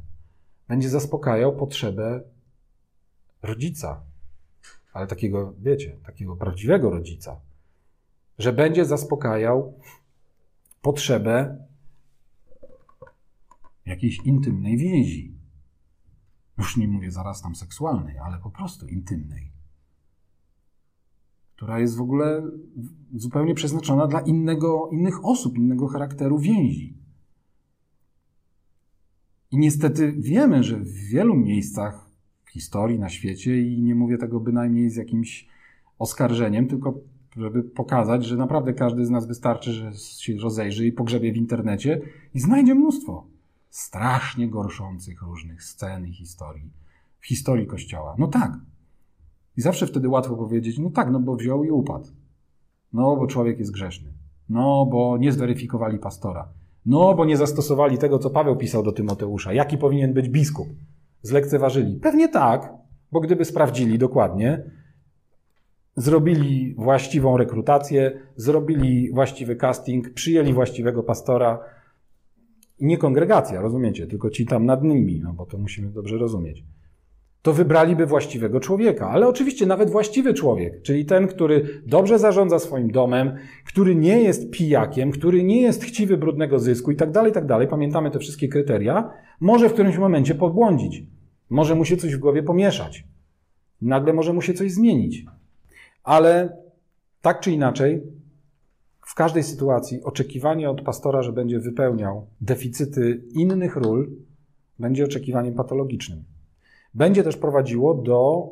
[0.69, 2.21] Będzie zaspokajał potrzebę
[3.43, 4.01] rodzica,
[4.93, 7.41] ale takiego, wiecie, takiego prawdziwego rodzica,
[8.39, 9.75] że będzie zaspokajał
[10.83, 11.57] potrzebę
[13.87, 15.43] jakiejś intymnej więzi.
[16.59, 19.53] Już nie mówię zaraz tam seksualnej, ale po prostu intymnej.
[21.57, 22.43] Która jest w ogóle
[23.15, 26.97] zupełnie przeznaczona dla innego, innych osób, innego charakteru więzi.
[29.51, 32.11] I niestety wiemy, że w wielu miejscach
[32.45, 35.49] w historii, na świecie, i nie mówię tego bynajmniej z jakimś
[35.99, 37.01] oskarżeniem, tylko
[37.37, 42.01] żeby pokazać, że naprawdę każdy z nas wystarczy, że się rozejrzy i pogrzebie w internecie
[42.35, 43.32] i znajdzie mnóstwo
[43.73, 46.71] strasznie gorszących różnych scen i historii
[47.21, 48.17] w historii Kościoła.
[48.19, 48.53] No tak.
[49.57, 52.07] I zawsze wtedy łatwo powiedzieć, no tak, no bo wziął i upadł.
[52.93, 54.13] No, bo człowiek jest grzeszny.
[54.49, 56.49] No, bo nie zweryfikowali pastora.
[56.87, 59.53] No, bo nie zastosowali tego, co Paweł pisał do Tymoteusza.
[59.53, 60.69] Jaki powinien być biskup?
[61.23, 62.01] Zlekceważyli.
[62.01, 62.73] Pewnie tak,
[63.13, 64.71] bo gdyby sprawdzili dokładnie,
[65.97, 71.59] zrobili właściwą rekrutację, zrobili właściwy casting, przyjęli właściwego pastora,
[72.83, 76.65] i nie kongregacja, rozumiecie, tylko ci tam nad nimi, no bo to musimy dobrze rozumieć.
[77.43, 82.91] To wybraliby właściwego człowieka, ale oczywiście nawet właściwy człowiek, czyli ten, który dobrze zarządza swoim
[82.91, 87.47] domem, który nie jest pijakiem, który nie jest chciwy brudnego zysku i tak dalej, tak
[87.47, 87.69] dalej.
[87.69, 89.11] Pamiętamy te wszystkie kryteria,
[89.41, 91.03] może w którymś momencie pobłądzić.
[91.51, 93.05] Może mu się coś w głowie pomieszać.
[93.83, 95.25] Nagle może mu się coś zmienić.
[96.05, 96.57] Ale
[97.21, 98.03] tak czy inaczej,
[99.13, 104.11] w każdej sytuacji oczekiwanie od pastora, że będzie wypełniał deficyty innych ról,
[104.79, 106.25] będzie oczekiwaniem patologicznym.
[106.95, 108.49] Będzie też prowadziło do,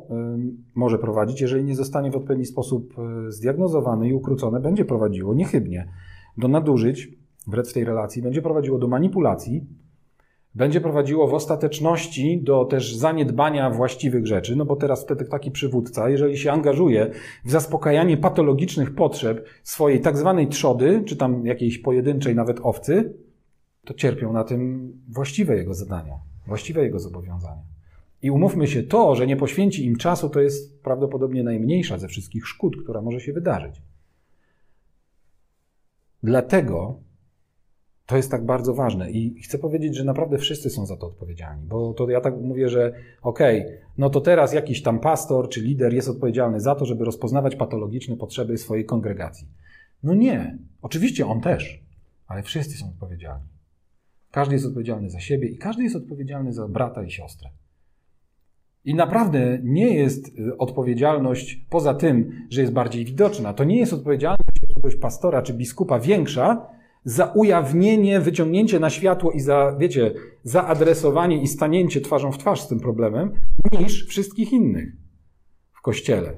[0.75, 5.87] może prowadzić, jeżeli nie zostanie w odpowiedni sposób e, zdiagnozowany i ukrócone, będzie prowadziło niechybnie
[6.37, 7.09] do nadużyć
[7.47, 9.65] w tej relacji, będzie prowadziło do manipulacji,
[10.55, 16.09] będzie prowadziło w ostateczności do też zaniedbania właściwych rzeczy, no bo teraz wtedy taki przywódca,
[16.09, 17.11] jeżeli się angażuje
[17.45, 23.13] w zaspokajanie patologicznych potrzeb swojej tak zwanej trzody, czy tam jakiejś pojedynczej nawet owcy,
[23.85, 27.63] to cierpią na tym właściwe jego zadania, właściwe jego zobowiązania.
[28.21, 32.47] I umówmy się, to, że nie poświęci im czasu, to jest prawdopodobnie najmniejsza ze wszystkich
[32.47, 33.81] szkód, która może się wydarzyć.
[36.23, 36.99] Dlatego
[38.11, 41.65] to jest tak bardzo ważne i chcę powiedzieć, że naprawdę wszyscy są za to odpowiedzialni,
[41.65, 45.61] bo to ja tak mówię, że okej, okay, no to teraz jakiś tam pastor czy
[45.61, 49.47] lider jest odpowiedzialny za to, żeby rozpoznawać patologiczne potrzeby swojej kongregacji.
[50.03, 51.83] No nie, oczywiście on też,
[52.27, 53.47] ale wszyscy są odpowiedzialni.
[54.31, 57.49] Każdy jest odpowiedzialny za siebie i każdy jest odpowiedzialny za brata i siostrę.
[58.85, 63.93] I naprawdę nie jest y, odpowiedzialność, poza tym, że jest bardziej widoczna, to nie jest
[63.93, 71.41] odpowiedzialność jakiegoś pastora czy biskupa większa za ujawnienie, wyciągnięcie na światło i za, wiecie, zaadresowanie
[71.41, 73.31] i stanięcie twarzą w twarz z tym problemem,
[73.79, 74.91] niż wszystkich innych
[75.73, 76.33] w kościele.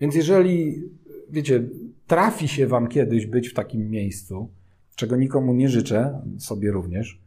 [0.00, 0.82] Więc jeżeli,
[1.30, 1.68] wiecie,
[2.06, 4.50] trafi się wam kiedyś być w takim miejscu,
[4.96, 7.20] czego nikomu nie życzę, sobie również,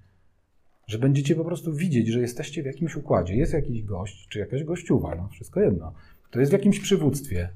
[0.88, 3.36] że będziecie po prostu widzieć, że jesteście w jakimś układzie.
[3.36, 5.94] Jest jakiś gość, czy jakaś gościuwa, no wszystko jedno.
[6.32, 7.50] To jest w jakimś przywództwie.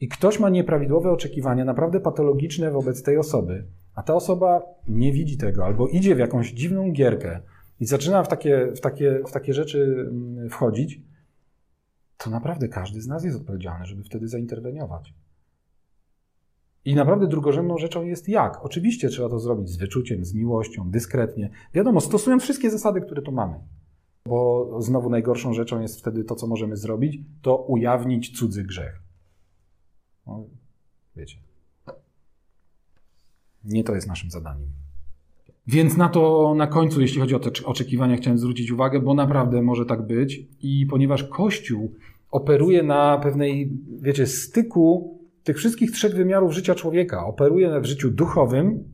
[0.00, 3.64] I ktoś ma nieprawidłowe oczekiwania, naprawdę patologiczne wobec tej osoby,
[3.98, 7.40] a ta osoba nie widzi tego, albo idzie w jakąś dziwną gierkę
[7.80, 11.00] i zaczyna w takie, w takie, w takie rzeczy mm, wchodzić,
[12.16, 15.14] to naprawdę każdy z nas jest odpowiedzialny, żeby wtedy zainterweniować.
[16.84, 18.64] I naprawdę drugorzędną rzeczą jest jak.
[18.64, 21.50] Oczywiście trzeba to zrobić z wyczuciem, z miłością, dyskretnie.
[21.74, 23.60] Wiadomo, stosując wszystkie zasady, które tu mamy.
[24.26, 29.02] Bo znowu najgorszą rzeczą jest wtedy to, co możemy zrobić, to ujawnić cudzy grzech.
[30.26, 30.46] No,
[31.16, 31.47] wiecie.
[33.68, 34.68] Nie to jest naszym zadaniem.
[35.66, 39.62] Więc na to na końcu, jeśli chodzi o te oczekiwania, chciałem zwrócić uwagę, bo naprawdę
[39.62, 40.40] może tak być.
[40.60, 41.94] I ponieważ Kościół
[42.30, 48.84] operuje na pewnej, wiecie, styku tych wszystkich trzech wymiarów życia człowieka, operuje w życiu duchowym,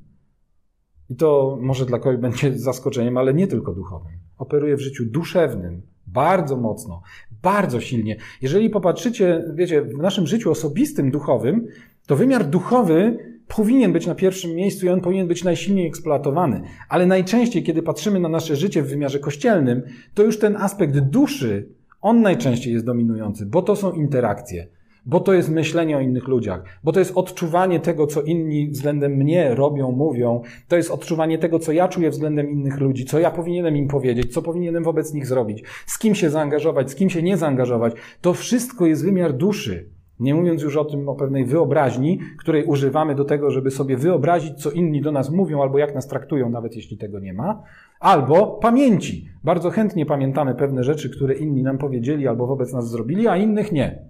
[1.10, 4.12] i to może dla kogoś będzie zaskoczeniem, ale nie tylko duchowym.
[4.38, 7.02] Operuje w życiu duszewnym bardzo mocno,
[7.42, 8.16] bardzo silnie.
[8.42, 11.66] Jeżeli popatrzycie, wiecie, w naszym życiu osobistym, duchowym,
[12.06, 13.18] to wymiar duchowy
[13.48, 16.62] powinien być na pierwszym miejscu i on powinien być najsilniej eksploatowany.
[16.88, 19.82] Ale najczęściej, kiedy patrzymy na nasze życie w wymiarze kościelnym,
[20.14, 21.68] to już ten aspekt duszy,
[22.00, 24.66] on najczęściej jest dominujący, bo to są interakcje,
[25.06, 29.12] bo to jest myślenie o innych ludziach, bo to jest odczuwanie tego, co inni względem
[29.12, 33.30] mnie robią, mówią, to jest odczuwanie tego, co ja czuję względem innych ludzi, co ja
[33.30, 37.22] powinienem im powiedzieć, co powinienem wobec nich zrobić, z kim się zaangażować, z kim się
[37.22, 37.94] nie zaangażować.
[38.20, 39.93] To wszystko jest wymiar duszy.
[40.20, 44.62] Nie mówiąc już o tym, o pewnej wyobraźni, której używamy do tego, żeby sobie wyobrazić,
[44.62, 47.62] co inni do nas mówią albo jak nas traktują, nawet jeśli tego nie ma,
[48.00, 49.28] albo pamięci.
[49.44, 53.72] Bardzo chętnie pamiętamy pewne rzeczy, które inni nam powiedzieli albo wobec nas zrobili, a innych
[53.72, 54.02] nie.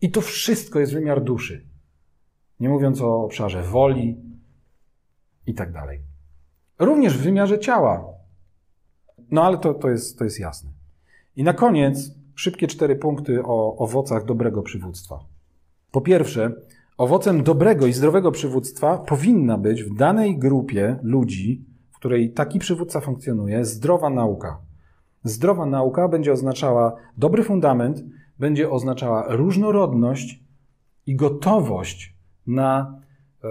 [0.00, 1.66] I to wszystko jest wymiar duszy.
[2.60, 4.16] Nie mówiąc o obszarze woli
[5.46, 6.00] i tak dalej.
[6.78, 8.04] Również w wymiarze ciała.
[9.30, 10.70] No ale to, to, jest, to jest jasne.
[11.36, 15.35] I na koniec szybkie cztery punkty o owocach dobrego przywództwa.
[15.96, 16.52] Po pierwsze,
[16.98, 23.00] owocem dobrego i zdrowego przywództwa powinna być w danej grupie ludzi, w której taki przywódca
[23.00, 24.58] funkcjonuje, zdrowa nauka.
[25.24, 28.04] Zdrowa nauka będzie oznaczała dobry fundament,
[28.38, 30.44] będzie oznaczała różnorodność
[31.06, 32.16] i gotowość
[32.46, 33.00] na,
[33.44, 33.48] e,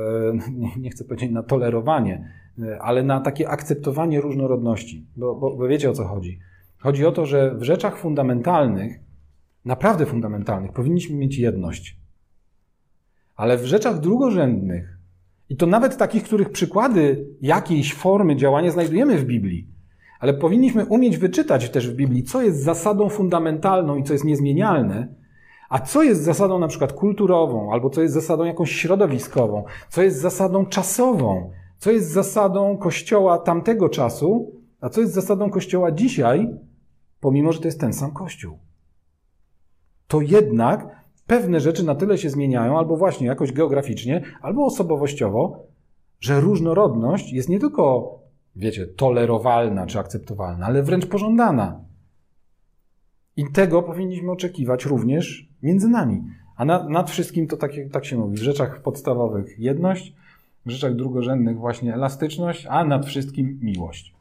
[0.81, 5.07] nie chcę powiedzieć na tolerowanie, e, ale na takie akceptowanie różnorodności.
[5.17, 6.39] Bo, bo, bo wiecie o co chodzi.
[6.77, 8.99] Chodzi o to, że w rzeczach fundamentalnych,
[9.65, 12.04] naprawdę fundamentalnych, powinniśmy mieć jedność.
[13.35, 14.97] Ale w rzeczach drugorzędnych,
[15.49, 19.67] i to nawet takich, których przykłady jakiejś formy działania znajdujemy w Biblii,
[20.19, 25.15] ale powinniśmy umieć wyczytać też w Biblii, co jest zasadą fundamentalną i co jest niezmienialne,
[25.69, 30.19] a co jest zasadą na przykład kulturową, albo co jest zasadą jakąś środowiskową, co jest
[30.19, 36.49] zasadą czasową, co jest zasadą kościoła tamtego czasu, a co jest zasadą kościoła dzisiaj,
[37.19, 38.57] pomimo że to jest ten sam kościół.
[40.07, 45.67] To jednak pewne rzeczy na tyle się zmieniają, albo właśnie jakoś geograficznie, albo osobowościowo,
[46.19, 48.15] że różnorodność jest nie tylko,
[48.55, 51.79] wiecie, tolerowalna czy akceptowalna, ale wręcz pożądana.
[53.37, 56.23] I tego powinniśmy oczekiwać również między nami.
[56.55, 58.37] A nad, nad wszystkim to tak, tak się mówi.
[58.37, 60.13] W rzeczach podstawowych jedność,
[60.65, 64.15] w rzeczach drugorzędnych właśnie elastyczność, a nad wszystkim miłość.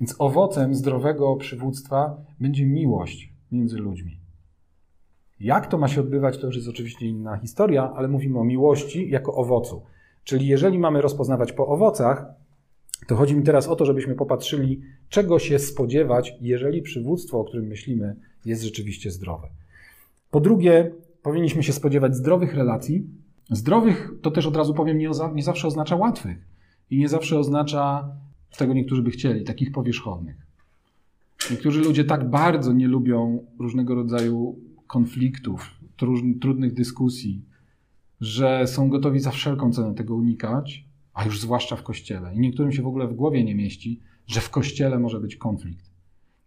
[0.00, 4.17] Więc owocem zdrowego przywództwa będzie miłość między ludźmi.
[5.40, 9.10] Jak to ma się odbywać, to już jest oczywiście inna historia, ale mówimy o miłości
[9.10, 9.82] jako owocu.
[10.24, 12.26] Czyli jeżeli mamy rozpoznawać po owocach,
[13.06, 17.66] to chodzi mi teraz o to, żebyśmy popatrzyli, czego się spodziewać, jeżeli przywództwo, o którym
[17.66, 19.48] myślimy, jest rzeczywiście zdrowe.
[20.30, 23.06] Po drugie, powinniśmy się spodziewać zdrowych relacji.
[23.50, 26.38] Zdrowych, to też od razu powiem, nie, nie zawsze oznacza łatwych
[26.90, 28.08] i nie zawsze oznacza
[28.58, 30.36] tego niektórzy by chcieli, takich powierzchownych.
[31.50, 34.56] Niektórzy ludzie tak bardzo nie lubią różnego rodzaju
[34.88, 35.80] konfliktów,
[36.40, 37.44] trudnych dyskusji,
[38.20, 42.34] że są gotowi za wszelką cenę tego unikać, a już zwłaszcza w kościele.
[42.34, 45.90] I niektórym się w ogóle w głowie nie mieści, że w kościele może być konflikt.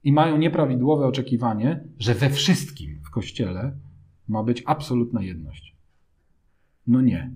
[0.03, 3.77] I mają nieprawidłowe oczekiwanie, że we wszystkim w kościele
[4.27, 5.75] ma być absolutna jedność.
[6.87, 7.35] No nie.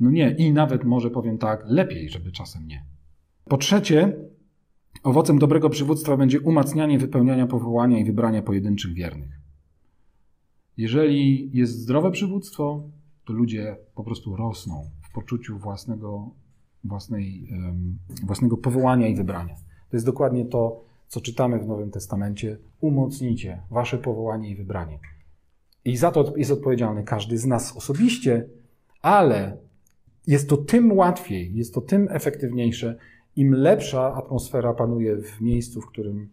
[0.00, 0.34] No nie.
[0.38, 2.84] I nawet może powiem tak, lepiej, żeby czasem nie.
[3.44, 4.16] Po trzecie,
[5.02, 9.41] Owocem dobrego przywództwa będzie umacnianie wypełniania powołania i wybrania pojedynczych wiernych.
[10.76, 12.82] Jeżeli jest zdrowe przywództwo,
[13.24, 16.30] to ludzie po prostu rosną w poczuciu własnego,
[16.84, 17.48] własnej,
[18.22, 19.54] własnego powołania i wybrania.
[19.90, 22.58] To jest dokładnie to, co czytamy w Nowym Testamencie.
[22.80, 24.98] Umocnijcie wasze powołanie i wybranie.
[25.84, 28.48] I za to jest odpowiedzialny każdy z nas osobiście,
[29.02, 29.56] ale
[30.26, 32.96] jest to tym łatwiej, jest to tym efektywniejsze,
[33.36, 36.28] im lepsza atmosfera panuje w miejscu, w którym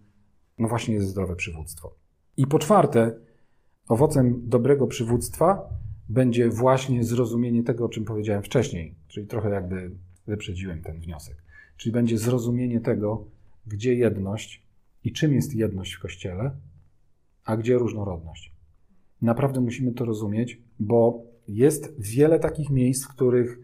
[0.59, 1.95] no właśnie jest zdrowe przywództwo.
[2.37, 3.15] I po czwarte,
[3.89, 5.69] owocem dobrego przywództwa
[6.09, 9.91] będzie właśnie zrozumienie tego, o czym powiedziałem wcześniej, czyli trochę jakby
[10.27, 11.43] wyprzedziłem ten wniosek.
[11.77, 13.25] Czyli będzie zrozumienie tego,
[13.67, 14.63] gdzie jedność
[15.03, 16.51] i czym jest jedność w Kościele,
[17.45, 18.53] a gdzie różnorodność.
[19.21, 23.59] Naprawdę musimy to rozumieć, bo jest wiele takich miejsc, w których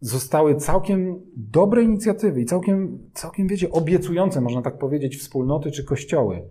[0.00, 6.42] zostały całkiem dobre inicjatywy i całkiem, całkiem, wiecie, obiecujące, można tak powiedzieć, wspólnoty czy kościoły.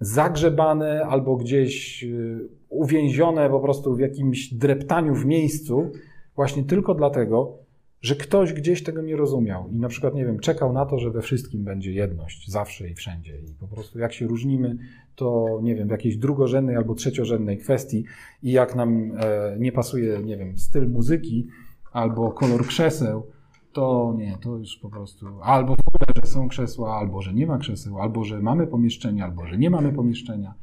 [0.00, 5.90] Zagrzebane albo gdzieś y, uwięzione po prostu w jakimś dreptaniu w miejscu,
[6.36, 7.58] właśnie tylko dlatego,
[8.00, 11.10] że ktoś gdzieś tego nie rozumiał i na przykład, nie wiem, czekał na to, że
[11.10, 13.38] we wszystkim będzie jedność, zawsze i wszędzie.
[13.38, 14.76] I po prostu jak się różnimy,
[15.16, 18.04] to nie wiem, w jakiejś drugorzędnej albo trzeciorzędnej kwestii
[18.42, 21.46] i jak nam e, nie pasuje, nie wiem, styl muzyki
[21.92, 23.26] albo kolor krzeseł,
[23.72, 27.46] to nie, to już po prostu albo w ogóle, że są krzesła, albo że nie
[27.46, 30.54] ma krzeseł, albo że mamy pomieszczenia, albo że nie mamy pomieszczenia,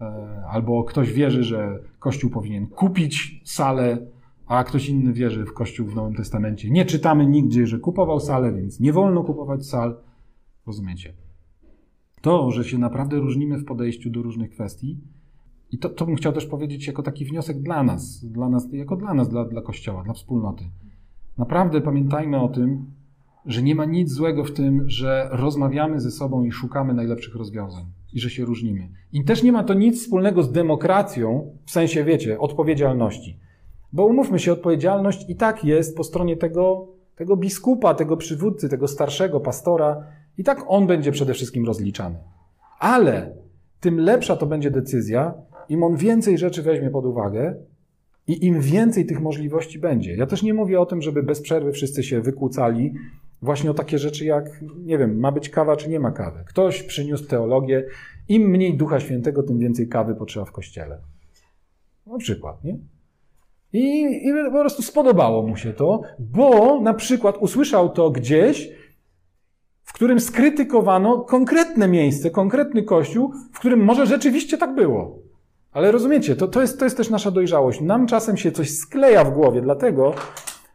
[0.00, 3.98] e, albo ktoś wierzy, że Kościół powinien kupić salę
[4.50, 6.70] a ktoś inny wierzy w Kościół w Nowym Testamencie.
[6.70, 9.96] Nie czytamy nigdzie, że kupował salę, więc nie wolno kupować sal.
[10.66, 11.14] Rozumiecie?
[12.20, 15.00] To, że się naprawdę różnimy w podejściu do różnych kwestii,
[15.72, 18.96] i to, to bym chciał też powiedzieć jako taki wniosek dla nas, dla nas jako
[18.96, 20.64] dla nas, dla, dla Kościoła, dla wspólnoty.
[21.38, 22.86] Naprawdę pamiętajmy o tym,
[23.46, 27.84] że nie ma nic złego w tym, że rozmawiamy ze sobą i szukamy najlepszych rozwiązań
[28.12, 28.88] i że się różnimy.
[29.12, 33.38] I też nie ma to nic wspólnego z demokracją, w sensie, wiecie, odpowiedzialności.
[33.92, 38.88] Bo umówmy się, odpowiedzialność i tak jest po stronie tego, tego biskupa, tego przywódcy, tego
[38.88, 40.04] starszego pastora,
[40.38, 42.16] i tak on będzie przede wszystkim rozliczany.
[42.78, 43.32] Ale
[43.80, 45.34] tym lepsza to będzie decyzja,
[45.68, 47.54] im on więcej rzeczy weźmie pod uwagę
[48.30, 50.16] i im więcej tych możliwości będzie.
[50.16, 52.94] Ja też nie mówię o tym, żeby bez przerwy wszyscy się wykłócali
[53.42, 54.44] właśnie o takie rzeczy jak,
[54.84, 56.44] nie wiem, ma być kawa czy nie ma kawy.
[56.46, 57.84] Ktoś przyniósł teologię,
[58.28, 60.98] im mniej Ducha Świętego, tym więcej kawy potrzeba w kościele.
[62.06, 62.78] Na przykład, nie?
[63.72, 68.70] I, I po prostu spodobało mu się to, bo na przykład usłyszał to gdzieś,
[69.82, 75.18] w którym skrytykowano konkretne miejsce, konkretny kościół, w którym może rzeczywiście tak było.
[75.72, 77.80] Ale rozumiecie, to, to, jest, to jest też nasza dojrzałość.
[77.80, 80.14] Nam czasem się coś skleja w głowie, dlatego,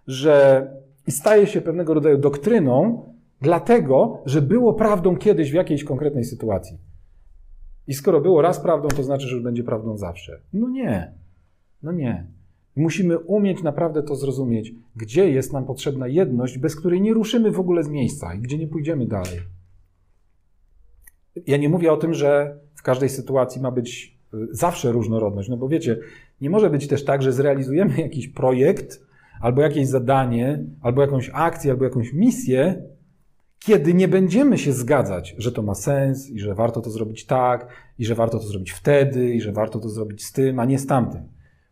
[0.08, 0.68] że
[1.08, 3.04] i staje się pewnego rodzaju doktryną,
[3.42, 6.78] dlatego, że było prawdą kiedyś w jakiejś konkretnej sytuacji.
[7.88, 10.40] I skoro było raz prawdą, to znaczy, że już będzie prawdą zawsze.
[10.54, 11.14] No nie.
[11.84, 12.28] No nie.
[12.76, 17.60] Musimy umieć naprawdę to zrozumieć, gdzie jest nam potrzebna jedność, bez której nie ruszymy w
[17.60, 19.40] ogóle z miejsca i gdzie nie pójdziemy dalej.
[21.48, 24.15] Ja nie mówię o tym, że w każdej sytuacji ma być
[24.52, 25.98] zawsze różnorodność, no bo wiecie,
[26.42, 29.06] nie może być też tak, że zrealizujemy jakiś projekt,
[29.42, 32.84] albo jakieś zadanie, albo jakąś akcję, albo jakąś misję,
[33.60, 37.68] kiedy nie będziemy się zgadzać, że to ma sens i że warto to zrobić tak,
[38.00, 40.80] i że warto to zrobić wtedy, i że warto to zrobić z tym, a nie
[40.80, 41.22] z tamtym.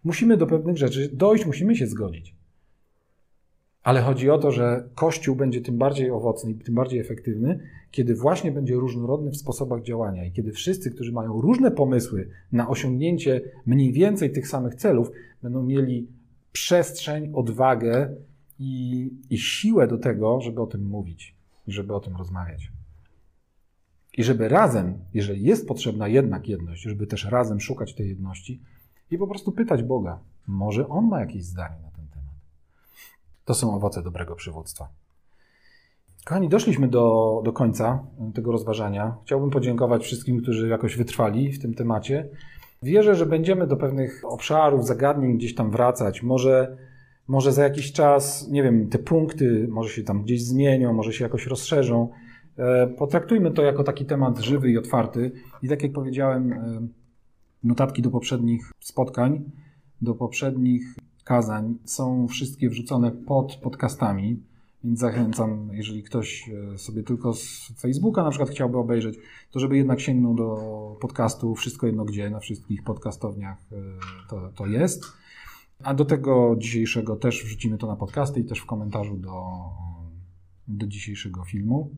[0.03, 2.35] Musimy do pewnych rzeczy dojść, musimy się zgodzić.
[3.83, 7.59] Ale chodzi o to, że Kościół będzie tym bardziej owocny i tym bardziej efektywny,
[7.91, 12.69] kiedy właśnie będzie różnorodny w sposobach działania i kiedy wszyscy, którzy mają różne pomysły na
[12.69, 15.11] osiągnięcie mniej więcej tych samych celów,
[15.41, 16.07] będą mieli
[16.51, 18.15] przestrzeń, odwagę
[18.59, 21.35] i, i siłę do tego, żeby o tym mówić
[21.67, 22.71] i żeby o tym rozmawiać.
[24.17, 28.61] I żeby razem, jeżeli jest potrzebna jednak jedność, żeby też razem szukać tej jedności,
[29.11, 31.92] i po prostu pytać Boga, może On ma jakieś zdanie na.
[33.45, 34.87] To są owoce dobrego przywództwa.
[36.25, 39.17] Kochani, doszliśmy do, do końca tego rozważania.
[39.25, 42.29] Chciałbym podziękować wszystkim, którzy jakoś wytrwali w tym temacie.
[42.83, 46.23] Wierzę, że będziemy do pewnych obszarów, zagadnień gdzieś tam wracać.
[46.23, 46.77] Może,
[47.27, 51.23] może za jakiś czas, nie wiem, te punkty może się tam gdzieś zmienią, może się
[51.23, 52.09] jakoś rozszerzą.
[52.57, 55.31] E, potraktujmy to jako taki temat żywy i otwarty.
[55.63, 56.87] I tak jak powiedziałem, e,
[57.63, 59.51] Notatki do poprzednich spotkań,
[60.01, 64.43] do poprzednich kazań są wszystkie wrzucone pod podcastami,
[64.83, 69.17] więc zachęcam, jeżeli ktoś e, sobie tylko z Facebooka na przykład chciałby obejrzeć,
[69.51, 70.57] to żeby jednak sięgnął do
[71.01, 73.75] podcastu Wszystko Jedno Gdzie, na wszystkich podcastowniach e,
[74.29, 75.03] to, to jest.
[75.83, 79.43] A do tego dzisiejszego też wrzucimy to na podcasty i też w komentarzu do,
[80.67, 81.91] do dzisiejszego filmu.